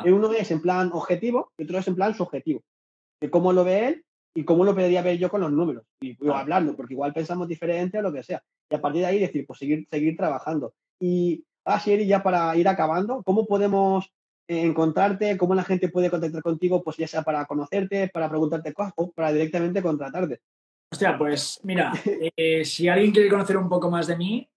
[0.06, 2.64] Uno es en plan objetivo y otro es en plan subjetivo.
[3.22, 5.86] De cómo lo ve él y cómo lo podría ver yo con los números.
[6.02, 8.42] Y hablando, porque igual pensamos diferente o lo que sea.
[8.70, 10.74] Y a partir de ahí decir, pues seguir, seguir trabajando.
[11.00, 14.12] Y así ya para ir acabando, ¿cómo podemos
[14.48, 15.38] eh, encontrarte?
[15.38, 16.84] ¿Cómo la gente puede contactar contigo?
[16.84, 20.40] Pues ya sea para conocerte, para preguntarte cosas o para directamente contratarte.
[20.92, 21.92] Hostia, pues mira,
[22.38, 24.50] eh, si alguien quiere conocer un poco más de mí,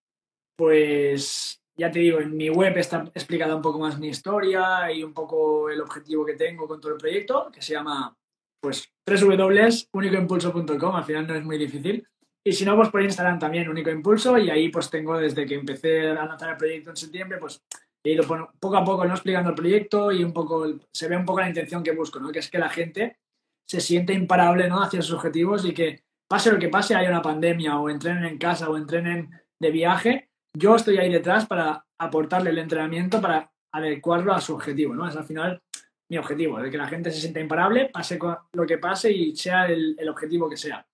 [0.57, 5.03] pues ya te digo, en mi web está explicada un poco más mi historia y
[5.05, 8.14] un poco el objetivo que tengo con todo el proyecto, que se llama
[8.61, 12.07] pues www.unicoimpulso.com, al final no es muy difícil.
[12.45, 15.55] Y si no, pues por Instagram también, Único Impulso, y ahí pues tengo desde que
[15.55, 17.62] empecé a lanzar el proyecto en septiembre, pues
[18.05, 19.12] y lo poco a poco, ¿no?
[19.12, 22.30] Explicando el proyecto y un poco, se ve un poco la intención que busco, ¿no?
[22.30, 23.18] Que es que la gente
[23.66, 24.82] se siente imparable, ¿no?
[24.82, 28.39] Hacia sus objetivos y que pase lo que pase, haya una pandemia o entrenen en
[28.39, 34.32] casa o entrenen de viaje, yo estoy ahí detrás para aportarle el entrenamiento para adecuarlo
[34.32, 35.07] a su objetivo, ¿no?
[35.07, 35.62] Es al final
[36.09, 38.18] mi objetivo, de que la gente se sienta imparable, pase
[38.53, 40.86] lo que pase y sea el objetivo que sea.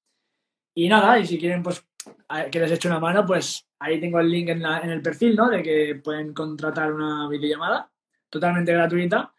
[0.75, 1.87] Y nada, y si quieren pues
[2.51, 5.49] que les eche una mano, pues ahí tengo el link en, el perfil, ¿no?
[5.49, 7.91] De que pueden contratar una videollamada
[8.29, 9.33] totalmente gratuita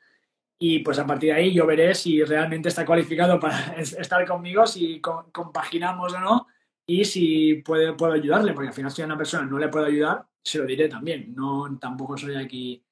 [0.57, 4.65] y pues a partir de ahí yo veré si realmente está cualificado para estar conmigo,
[4.65, 6.47] si compaginamos o no
[6.85, 9.85] y si puedo, puedo ayudarle, porque al final si a una persona no le puedo
[9.85, 11.33] ayudar, se lo diré también.
[11.35, 12.83] No, tampoco soy aquí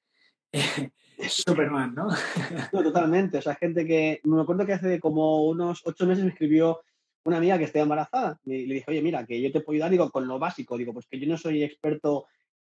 [1.28, 2.08] Superman, ¿no?
[2.72, 3.38] no, totalmente.
[3.38, 6.82] O sea, gente que, me acuerdo que hace como unos ocho meses me escribió
[7.24, 9.90] una amiga que está embarazada y le dije, oye, mira, que yo te puedo ayudar,
[9.90, 12.26] digo, con lo básico, digo, pues que yo no soy experto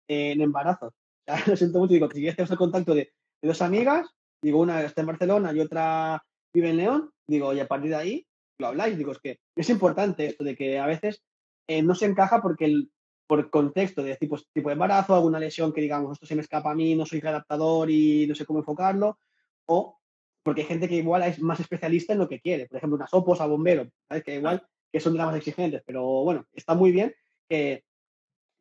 [0.08, 0.94] en embarazos.
[1.26, 4.06] O sea, lo siento mucho, digo, que si quieres tenemos el contacto de, dos amigas,
[4.42, 7.96] digo, una está en Barcelona y otra vive en León, digo, y a partir de
[7.96, 8.26] ahí
[8.58, 11.22] lo habláis, digo, es que es importante esto de que a veces
[11.66, 12.90] eh, no se encaja porque el,
[13.26, 16.72] por contexto de tipo, tipo de embarazo, alguna lesión que digamos, esto se me escapa
[16.72, 19.18] a mí, no soy adaptador y no sé cómo enfocarlo,
[19.66, 19.98] o
[20.44, 23.12] porque hay gente que igual es más especialista en lo que quiere, por ejemplo, unas
[23.14, 24.22] opos a bombero, ¿sabes?
[24.22, 27.12] que igual que son más exigentes, pero bueno, está muy bien
[27.48, 27.82] que,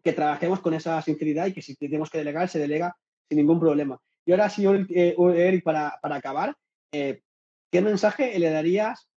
[0.02, 2.96] que trabajemos con esa sinceridad y que si tenemos que delegar, se delega
[3.30, 4.00] sin ningún problema.
[4.26, 6.56] Y ahora sí, eh, Eric, para, para acabar,
[6.92, 7.22] eh,
[7.70, 9.10] ¿qué mensaje le darías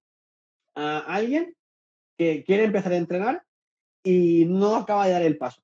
[0.74, 1.54] a alguien
[2.18, 3.42] que quiere empezar a entrenar
[4.02, 5.62] y no acaba de dar el paso?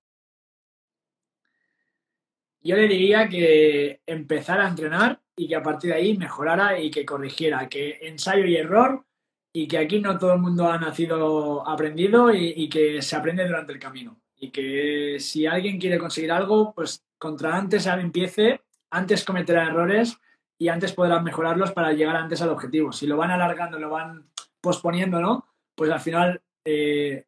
[2.62, 6.90] Yo le diría que empezara a entrenar y que a partir de ahí mejorara y
[6.90, 9.04] que corrigiera, que ensayo y error
[9.52, 13.72] y que aquí no todo el mundo ha nacido aprendido y, que se aprende durante
[13.72, 14.20] el camino.
[14.36, 20.18] Y que si alguien quiere conseguir algo, pues contra antes empiece, antes cometerá errores
[20.58, 22.92] y antes podrá mejorarlos para llegar antes al objetivo.
[22.92, 25.46] Si lo van alargando, lo van posponiendo, ¿no?
[25.74, 27.26] Pues al final eh,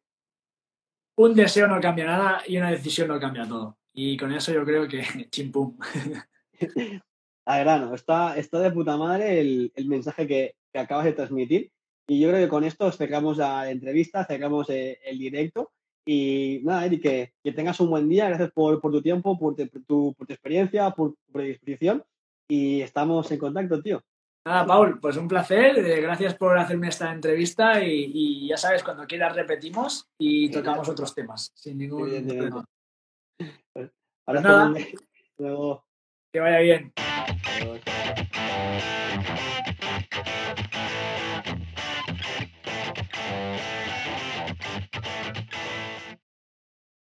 [1.17, 3.77] un deseo no cambia nada y una decisión no cambia todo.
[3.95, 5.77] Y con eso yo creo que chimpum.
[7.47, 11.71] A grano, está, está de puta madre el, mensaje que, acabas de transmitir.
[12.07, 15.71] Y yo creo que con esto cerramos la entrevista, cerramos eh, el, directo.
[16.05, 18.27] Y nada, Eric, que, que, tengas un buen día.
[18.27, 22.03] Gracias por, tu tiempo, por, tu, por tu experiencia, por tu predisposición.
[22.49, 24.03] Y estamos en contacto, tío.
[24.45, 25.77] Nada, Paul, pues un placer.
[25.77, 27.83] Eh, gracias por hacerme esta entrevista.
[27.83, 32.65] Y, ya sabes, cuando quieras repetimos y tocamos otros temas, sin ningún problema.
[33.73, 33.91] Pues
[34.25, 34.73] Ahora nada,
[35.37, 35.85] luego.
[36.31, 36.93] Que vaya bien.